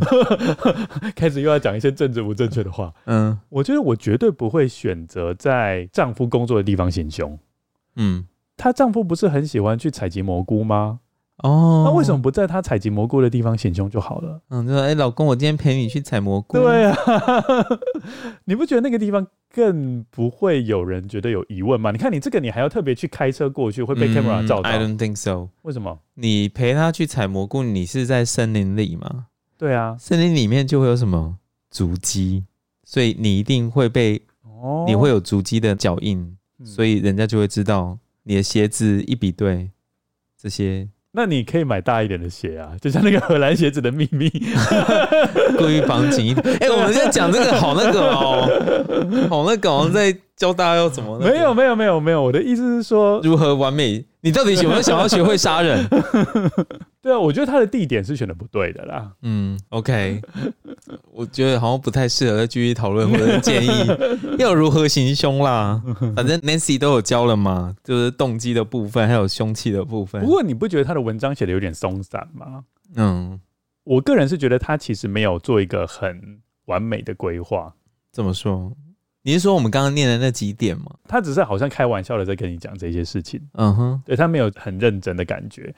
[1.16, 7.38] 开始又要讲一些政治不正确的话，嗯，我觉得我绝对不会选择在丈夫工作的地方行凶。
[7.97, 8.26] 嗯，
[8.57, 11.00] 她丈夫不是很喜欢去采集蘑菇吗？
[11.38, 14.40] 哦，那为什么不在她采集蘑菇的地方行凶就好了？
[14.50, 16.59] 嗯，就说哎、欸，老公，我今天陪你去采蘑菇。
[16.59, 16.96] 对啊，
[18.44, 21.90] 你不觉得那个地方更不会有人觉得有疑问吗？
[21.90, 24.70] 你看你这个，你还要特别去开车过去，会被 camera 照到。
[24.70, 25.48] 嗯、I don't think so。
[25.62, 25.98] 为什么？
[26.14, 29.26] 你陪他去采蘑菇，你是在森林里吗？
[29.59, 31.38] 对啊，森林里面就会有什么
[31.70, 32.44] 足迹，
[32.84, 39.70] 所以你一定会被，哦，你会有足迹的脚印，嗯，所以人家就会知道你的鞋子一比对
[40.41, 40.89] 这些。
[41.14, 44.31] 那你可以买大一点的鞋啊，就像那个荷兰鞋子的秘密，
[45.59, 46.43] 故意绑紧一点。
[46.57, 51.33] 哎、欸，我们在讲这个好那个哦，好那个好像在教大家要怎么、那个。
[51.35, 54.03] 没有没有没有没有，我的意思是说如何完美。
[54.23, 55.87] 你到底有没有想要学会杀人？
[57.03, 59.11] 对啊，我觉得他的地点是选的不对的啦。
[59.23, 60.23] 嗯，OK，
[61.11, 63.68] 我觉得好像不太适合再继续讨论或者建议
[64.38, 65.82] 要如何行凶啦。
[66.16, 70.22] 反正 Nancy 都有教了嘛，就是动机的部分还有凶器的部分。
[70.22, 72.64] 不过你不觉得他的文章写的有点松散吗？
[72.97, 73.40] 嗯，
[73.84, 77.72] 我个人是觉得他其实没有做一个很完美的规划。
[78.11, 78.72] 怎么说？
[79.24, 80.86] 你是说我们刚刚念的那几点吗？
[81.07, 85.72] 他只是好像开玩笑的在跟你讲这些事情，嗯哼，对，他没有很认真的感觉。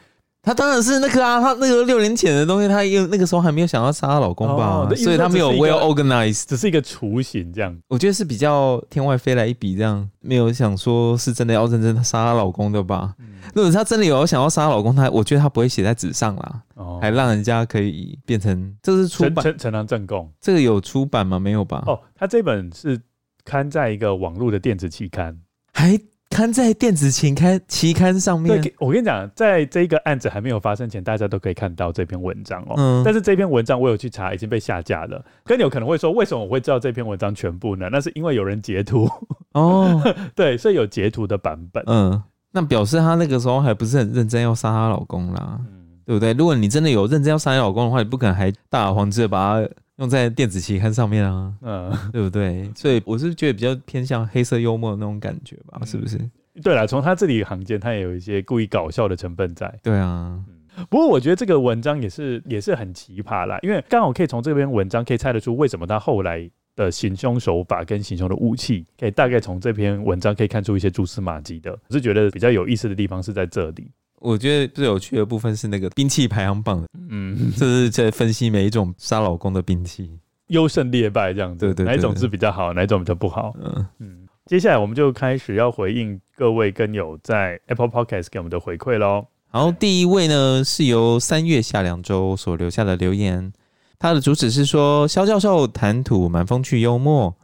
[0.45, 7.77] 他当然是那个啊，她那个六年前的东西，他又那个时候还没有想要杀她老公吧，哦，所以她没有 well organized，只是一个雏形这样。
[7.89, 13.15] 我觉得是比较天外飞来一笔这样，没有想说是真的要认真杀她老公的吧？
[13.19, 21.39] 嗯，如果她真的有想要杀她老公，她我觉得她不会写在纸上啦，哦，还让人家可以变成这是出版呈呈堂证供，这个有出版吗？
[21.39, 21.83] 没有吧？
[21.87, 23.01] 哦，他这本是。
[23.47, 25.39] 刊在一个网络的电子期刊，
[25.75, 26.01] 还
[26.35, 28.61] 刊在电子期刊期刊上面。
[28.61, 32.75] 对，我跟你讲，在这个案子还没有发生前，大家都可以看到这篇文章哦。
[32.77, 33.03] 嗯。
[33.05, 35.25] 但是这篇文章我有去查，已经被下架了。
[35.45, 37.89] 跟你有可能会说，为什么我会知道这篇文章全部呢？
[37.93, 39.09] 那是因为有人截图
[39.53, 40.03] 哦。
[40.35, 41.85] 对，所以有截图的版本。
[41.87, 42.21] 嗯，
[42.51, 46.33] 那表示他那个时候还不是很认真要杀她老公啦，嗯，对不对？
[46.33, 49.69] 如果你真的有认真要杀你老公的话，你不可能还大而化之的把他。
[49.97, 52.69] 用在电子期刊上面啊，嗯，对不对？
[52.75, 56.19] 所以我是觉得比较偏向黑色幽默的那种感觉吧，是不是？
[56.63, 59.73] 对了，从他这里行间，他也有一些故意搞笑的成分在。
[59.83, 71.71] 对啊，嗯，不过我觉得这个文章也是也是很奇葩啦，因为刚好可以从这篇文章可以猜得出为什么他后来的行凶手法跟行凶的武器，可以大概从这篇文章可以看出一些蛛丝马迹的。
[71.71, 73.91] 我是觉得比较有意思的地方是在这里。
[74.25, 83.55] 我觉得最有趣的部分是那个兵器排行榜，嗯，这是在分析每一种杀老公的兵器，优胜劣败这样子，对对，对，哪一种是比较好，哪一种比较不好？
[83.63, 84.29] 嗯嗯。
[84.47, 89.27] 接下来我们就开始要回应各位跟友在 Apple Podcast 给我们的回馈喽。
[89.49, 93.53] 好，第一位呢是由三月下两周所留下的留言，
[93.99, 97.35] 他的主旨是说萧教授谈吐蛮风趣幽默，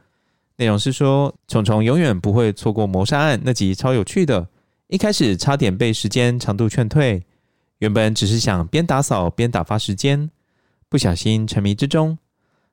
[0.57, 4.49] 内容是说虫虫永远不会错过谋杀案那集超有趣的。
[4.91, 7.23] 一开始差点被时间长度劝退，
[7.79, 10.29] 原本只是想边打扫边打发时间，
[10.89, 12.19] 不小心沉迷之中。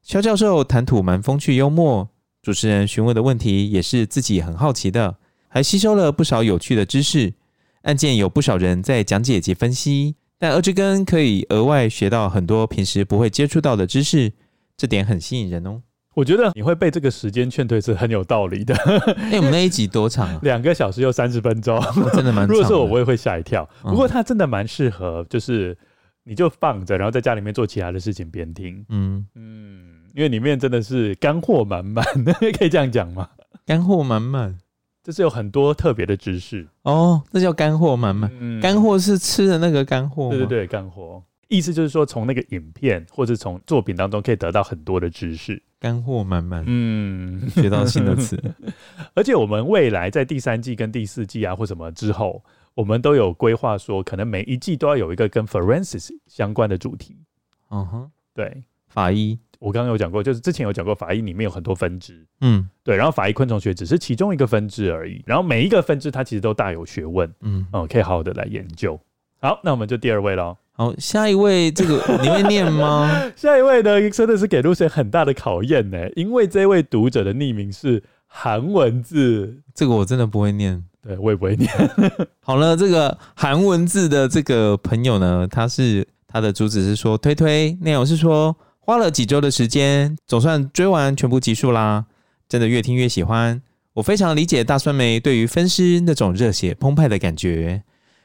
[0.01, 2.09] 肖教授谈吐蛮风趣幽默，
[2.41, 7.35] 主持人询问的问题也是自己很好奇的，还吸收了不少有趣的知识。
[7.83, 14.33] 案件有不少人在讲解及分析，但恶之根可以额外学到很多平时不会接触到的知识，
[14.75, 15.83] 这点很吸引人哦。
[16.17, 18.73] 我觉得你会被这个时间劝退是很有道理的。
[19.29, 20.39] 哎、欸，我们那一集多长啊？
[20.41, 21.79] 两个小时又三十分钟，
[22.11, 22.47] 真的蛮长。
[22.47, 23.69] 如果是我，我也会吓一跳。
[23.83, 25.77] 不过它真的蛮适合，就是
[26.23, 28.83] 你就放着，然后在家里面做其他的事情边听。
[28.89, 32.03] 嗯嗯，因为里面真的是干货满满，
[32.57, 33.29] 可以这样讲吗？
[33.63, 34.57] 干货满满，
[35.03, 37.21] 就是有很多特别的知识哦。
[37.31, 38.31] 这叫干货满满。
[38.39, 40.31] 嗯，干货是吃的那个干货。
[40.31, 41.21] 对对对，干货。
[41.47, 46.63] 意思就是说，从那个影片或者从作品当中可以得到很多的知识，干货满满。
[46.67, 48.37] 嗯，学到新的词。
[49.15, 52.43] 而且我们未来在第三季跟第四季啊，或什么之后，
[52.75, 57.17] 我们都有规划说，可能每一季都要有一个跟 forensics 相关的主题。
[57.69, 62.25] 嗯哼，对，法医，我刚刚有讲过，就是之前有讲过，法医里面有很多分支。
[62.41, 67.33] 嗯，对，然后法医昆虫学只是其中一个分支而已，然后每一个分支它其实都大有学问。
[67.41, 68.99] 嗯，哦，可以好好的来研究。
[69.39, 70.57] 好，那我们就第二位喽。
[70.77, 73.09] 好，下一位，这个 你会念吗？
[73.35, 81.67] 下一位呢，真的是给 Lucien 很大的考验呢，因为这位读者的匿名是韩文字，这个我真的不会念，对，我也不会念。
[82.45, 92.05] 好了，这个韩文字的这个朋友呢，他是他的主旨是说推推，内容是说花了几周的时间，总算追完全部集数啦，
[92.47, 93.59] 真的越听越喜欢。
[93.93, 97.81] 我非常理解大酸梅对于分尸那种热血澎湃的感觉，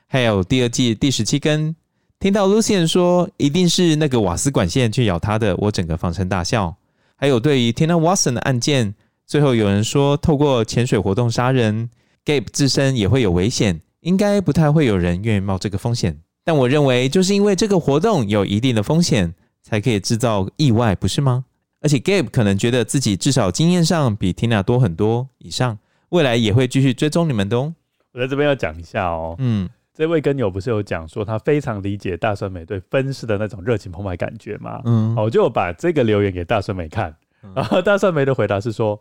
[0.07, 1.75] 还有第二季第十七根。
[2.23, 6.73] 听到 Lucian 说一定是那个瓦斯管线去咬他的，我整个放声大笑。
[7.17, 8.95] 还有对于 Tina Watson 的案件，
[9.27, 11.91] 最后有人说透过潜水活动杀人
[12.25, 16.17] ，Gabe 自身也会有危险，应该不太会有人愿意冒这个风险。
[16.45, 21.45] 但我认为就是因为这个活动有一定的风险，才可以制造意外，不是吗？
[21.81, 25.77] 而且 Gabe 可能觉得自己至少经验上比 Tina 多很多以上，
[26.11, 27.75] 未来也会继续追踪你们的哦。
[28.13, 34.81] 我在这边要讲一下哦，嗯，这位跟友不是有讲说他非常理解大酸美对分尸的那种热情澎湃感觉吗？
[34.85, 37.15] 嗯，我就把这个留言给大酸美看，
[37.55, 39.01] 然后大酸梅的回答是说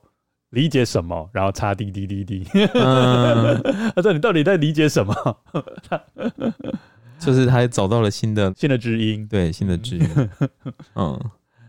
[0.50, 3.62] 理解什么，然后叉滴滴滴滴，嗯、
[3.96, 5.38] 他说你到底在理解什么？
[7.20, 10.10] 就是他找到了新的新的知音，对，新的知音，
[10.96, 11.20] 嗯。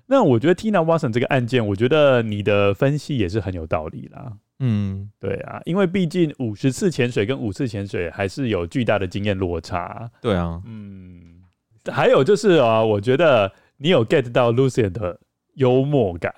[0.06, 4.32] 那我觉得 Tina Watson 这个案件，我觉得你的分析也是很有道理啦。
[4.64, 10.08] 嗯，对啊，因为毕竟五十次潜水跟五次潜水还是有巨大的经验落差。
[10.20, 11.42] 对啊，嗯，
[11.90, 15.18] 还有就是啊，我觉得你有 get 到 Lucian 的
[15.54, 16.32] 幽默感。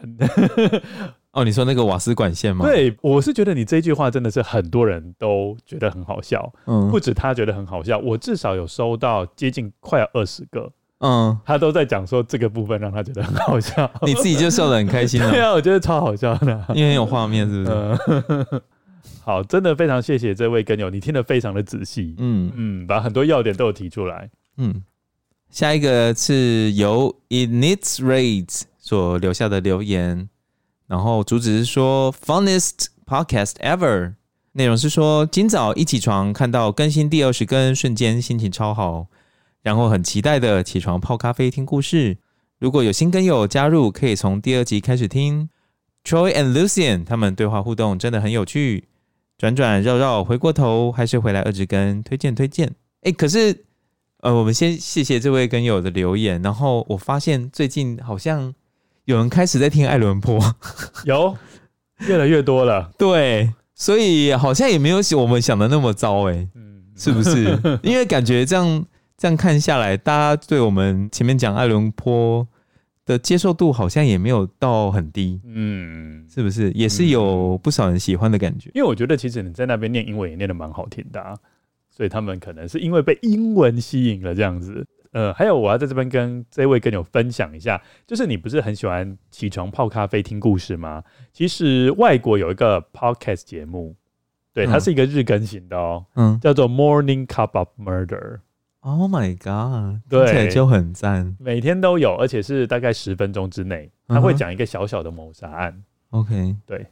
[1.32, 2.64] 哦，你说那个瓦斯管线吗？
[2.64, 6.50] 对，我是觉得你这句话真的是很多人都觉得很好笑。
[6.66, 10.72] 嗯，不止他觉得很好笑，我至少有收到接近快要二十个。
[11.06, 15.28] 嗯，他都在讲说这个部分让他觉得很好笑，你自己就笑得很开心了。
[15.30, 18.24] 对啊，我觉得超好笑的，因为很有画面，是不是？
[18.28, 18.62] 嗯、
[19.22, 24.30] 好，真的非常谢谢这位跟友，你听得非常的仔细，嗯嗯，把很多要点都有提出来。
[24.56, 24.82] 嗯，
[25.50, 30.30] 下一个是由 Initsrate 所留下的留言，
[30.86, 34.14] 然后主旨是说 Funnest Podcast Ever，
[34.52, 39.08] 内容是说今早一起床看到更新第二十更，瞬间心情超好。
[39.64, 42.18] 然后很期待的起床泡咖啡听故事。
[42.58, 45.48] 如果有新跟友加入，可以从第二集开始听。
[46.04, 48.88] Troy and Lucian 他们对话互动真的很有趣。
[49.38, 52.70] 转转绕绕回过头，还是回来二直跟推荐推荐。
[53.04, 53.64] 哎，可是
[54.20, 56.42] 呃，我们先谢谢这位跟友的留言。
[56.42, 58.54] 然后我发现最近好像
[59.06, 60.38] 有人开始在听艾伦坡，
[61.06, 61.34] 有
[62.00, 62.90] 越来越多了。
[62.98, 67.58] 对，所以好像也没有我们想的那么糟哎，嗯，是不是？
[67.82, 68.84] 因为感觉这样。
[69.16, 72.46] 这样看下来，大家对我们前面讲爱伦坡
[73.06, 76.70] 的接受度好像也没有到很低，嗯，是不是？
[76.72, 78.70] 也是有不少人喜欢的感觉。
[78.74, 81.36] 因为我觉得其实你在那边念英文也念得蛮好听的啊，
[81.90, 84.86] 所以他们可能是因为被英文吸引了这样子。
[85.12, 91.04] 呃，还有我要在这边跟这位跟友分享一下，就是你不是很喜欢起床泡咖啡听故事吗？
[91.32, 93.94] 其实外国有一个 podcast 节目，
[94.52, 98.40] 对，它是一个日更型的哦，嗯，叫做 Morning Cup of Murder。
[98.84, 100.02] Oh my god！
[100.10, 101.34] 对，听起来就很赞。
[101.40, 105.82] 每天都有，而且是大概十分钟之内，他会讲一个小小的谋杀案。
[106.10, 106.86] OK，对。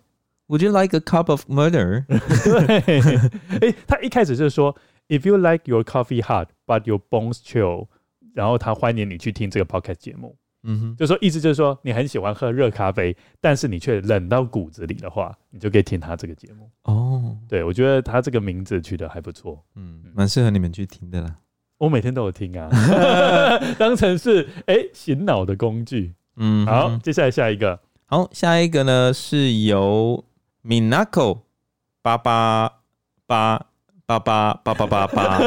[0.48, 2.04] Would you like a cup of murder？
[2.08, 3.68] 对。
[3.68, 4.74] 哎，他一开始就是说
[5.08, 7.88] ，If you like your coffee hot but your bones chill，
[8.32, 10.34] 然后他欢迎你去听这个 podcast 节目。
[10.62, 16.70] 嗯哼，就说意思就是说，你很喜欢喝热咖啡，但是你却冷到骨子里的话，你就可以听他这个节目。
[16.84, 19.62] 哦，对，我觉得他这个名字取得还不错。
[19.74, 21.36] 嗯，蛮适合你们去听的啦。
[21.82, 22.68] 我每天都有听啊，
[23.76, 26.12] 当成是哎醒脑的工具。
[26.36, 30.22] 嗯，好，接下来下一个，好，下一个呢是由
[30.64, 31.40] Minako
[32.00, 32.70] 八八
[33.26, 33.60] 八
[34.06, 35.40] 八八八八八八，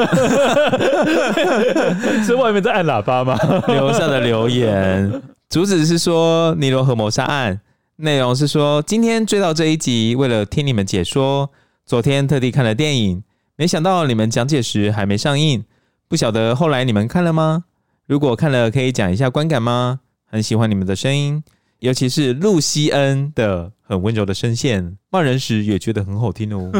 [2.22, 3.40] 是外面在按喇叭吗？
[3.70, 7.62] 留下的留言，主旨是说尼罗河谋杀案，
[7.96, 11.50] 内容是说今天追到这一集，为了听你们解说，
[11.86, 13.24] 昨天特地看了电影，
[13.56, 15.64] 没想到你们讲解时还没上映。
[16.08, 17.66] 不晓得后来你们看了吗？
[18.06, 20.00] 如果看了，可以讲一下观感吗？
[20.28, 21.44] 很喜欢你们的声音，
[21.80, 26.72] 尤其是露西恩的很温柔的声线，骂人时也觉得很好听哦。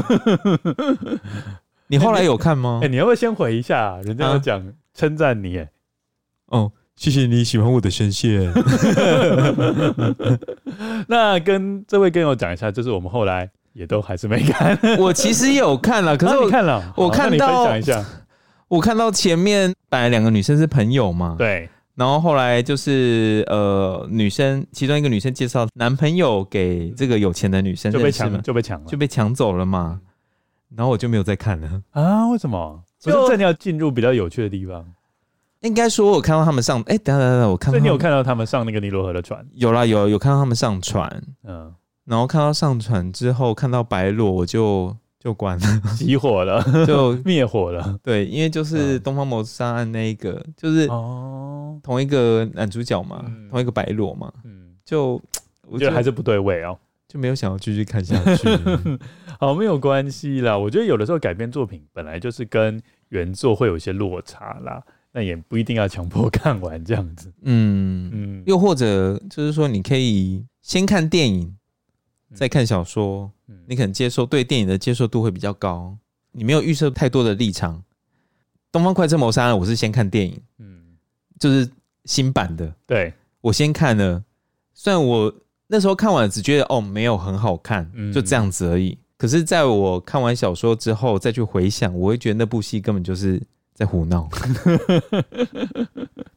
[1.88, 2.80] 你后来有看吗？
[2.82, 3.98] 哎、欸，你要不要先回一下？
[4.04, 4.64] 人家要讲
[4.94, 5.70] 称赞你，哎，
[6.48, 8.52] 哦，谢谢你喜欢我的声线。
[11.08, 14.78] 那跟这位跟友讲一下，就是我们后来也都还是没看。
[15.00, 18.06] 我其实有看了，可是我、啊、看了，我看到讲一下。
[18.68, 30.02] 我看到前面本来两个女生是朋友嘛，对，然后后来就是呃女生其中一个女生介绍男朋友给这个有钱的女生，就被抢了，就被抢了，就被抢走了嘛，
[30.76, 32.28] 然后我就没有再看了啊？
[32.30, 32.84] 为什么？
[33.04, 34.84] 不是正要进入比较有趣的地方？
[35.62, 39.46] 应该说我看到他们上，哎，等下等下，我看到，所以你有看到他们上那个尼罗河的船？
[39.54, 41.72] 有啦，有有看到他们上船，嗯，
[42.06, 44.98] 然后看到上船之后看到白裸，我就。
[45.26, 45.66] 就关了，
[45.98, 48.00] 熄火了，就 灭火了。
[48.04, 50.86] 对，因为就是东方谋杀案那一个，就是
[51.82, 54.32] 同一个男主角嘛，同一个白裸嘛。
[54.44, 55.20] 嗯，就
[55.68, 58.48] 我觉得还是不对味哦，就没有想要继续看下去。
[59.40, 60.56] 好，没有关系啦。
[60.56, 67.34] 我觉得有的时候改编作品本来就是跟原作会有一些落差啦，那也不一定要强迫看完这样子。
[67.42, 71.58] 嗯嗯，又或者就是说，你可以先看电影。
[72.34, 73.32] 再看小说，
[73.68, 75.98] 你可能接受对电影的接受度会比较高，
[76.32, 77.84] 你没有预设太多的立场。
[78.72, 80.82] 东方快车谋杀案》，我是先看电影，嗯，
[81.40, 81.70] 就是
[82.04, 84.24] 新版的，对，我先看了。
[84.74, 85.34] 虽然我
[85.68, 88.12] 那时候看完只觉得哦，没有很好看，嗯。
[88.12, 88.98] 就这样子而已。
[89.18, 93.42] 可是在我看完小说之后再去回想，我会觉得那部戏根本就是
[93.76, 94.28] 在胡闹。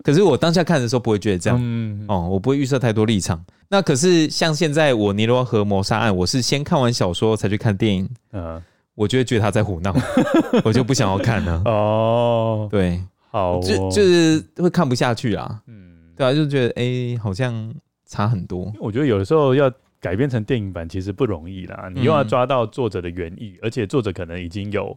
[0.05, 3.43] 可是我当下看的时候不会觉得这样，嗯，哦，我不会预设太多立场。
[3.69, 8.61] 那可是像现在我《尼罗河谋杀案》，我是先看完小说才去看电影，嗯，
[8.95, 9.95] 我就会觉得他在胡闹，
[10.65, 11.63] 我就不想要看了。
[11.67, 15.61] 哦，对，好哦，就就是会看不下去啊。
[15.67, 17.73] 嗯，对啊，就觉得哎、欸，好像
[18.07, 18.73] 差很多。
[18.81, 19.71] 我觉得有的时候要
[20.01, 24.97] 改编成电影版其实不容易啦，你又要抓到作者的原意，嗯、而且作者可能已经有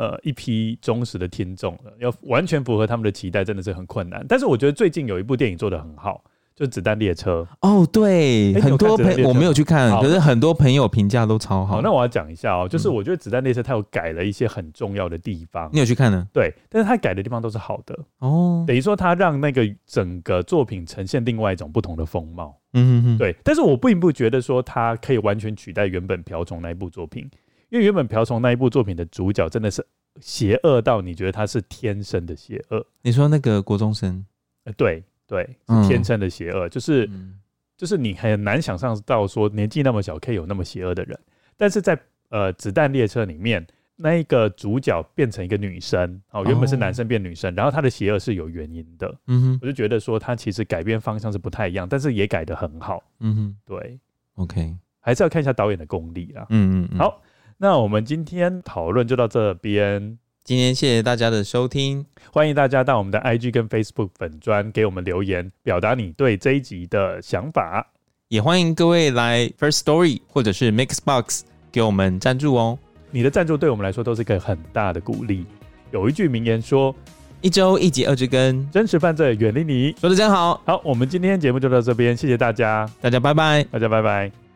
[0.00, 4.24] 呃一批忠实的听众了，要完全符合他们的期待，真的是很困难。
[4.26, 6.24] 但是我觉得最近有一部电影做的很好。
[6.56, 11.76] 就子弹列车哦，对，欸、很多朋友我没有去看，可是很多朋友评价都超好。
[11.76, 15.70] 好，那我要讲一下哦、喔，就是我觉得子弹列车它有改了一些很重要的地方。
[15.72, 16.28] 你有去看呢？
[16.34, 22.54] 对，但是它改的地方都是好的哦，等于说它让那个整个作品呈现另外一种不同的风貌。
[22.74, 23.34] 嗯哼哼，对。
[23.42, 27.26] 但是我并不觉得说它可以完全取代原本瓢虫那一部作品，
[27.70, 29.84] 因为原本瓢虫那一部作品的主角真的是
[30.20, 32.86] 邪恶到你觉得他是天生的邪恶。
[33.02, 34.24] 你说那个国中生？
[34.64, 35.02] 呃，对。
[35.30, 37.38] 对，是天生的邪恶，嗯、就是、嗯、
[37.76, 41.16] 就是你很难想象到说年纪那么小可以有那么邪恶的人，
[41.56, 41.96] 但是在
[42.30, 43.64] 呃子弹列车里面，
[43.94, 54.00] 那一个主角变成一个女生，哦，原本是男生变女生，哦、然后他的邪恶是有原因的，嗯哼，我就觉得说他其实改变方向是不太一样，但是也改得很好，嗯哼，对
[54.34, 57.22] ，OK，还是要看一下导演的功力啦，嗯嗯，嗯，好，
[57.62, 60.16] 那我们今天讨论就到这边。
[60.42, 67.86] 今天谢谢大家的收听，欢迎大家到我们的 IG 跟 Facebook 粉专给我们留言，表达你对这一集的想法。
[68.28, 72.78] 也欢迎各位来 First Story 或者是 Mixbox 给我们赞助哦。
[73.10, 75.44] 你的赞助对我们来说都是一个很大的鼓励。
[75.90, 76.96] 有一句名言说
[77.42, 80.58] ：“一周一集二之根，真实犯罪远离你。”说得真好。
[80.64, 84.49] 好，我们今天节目就到这边，谢谢大家，大家拜拜，大家拜拜。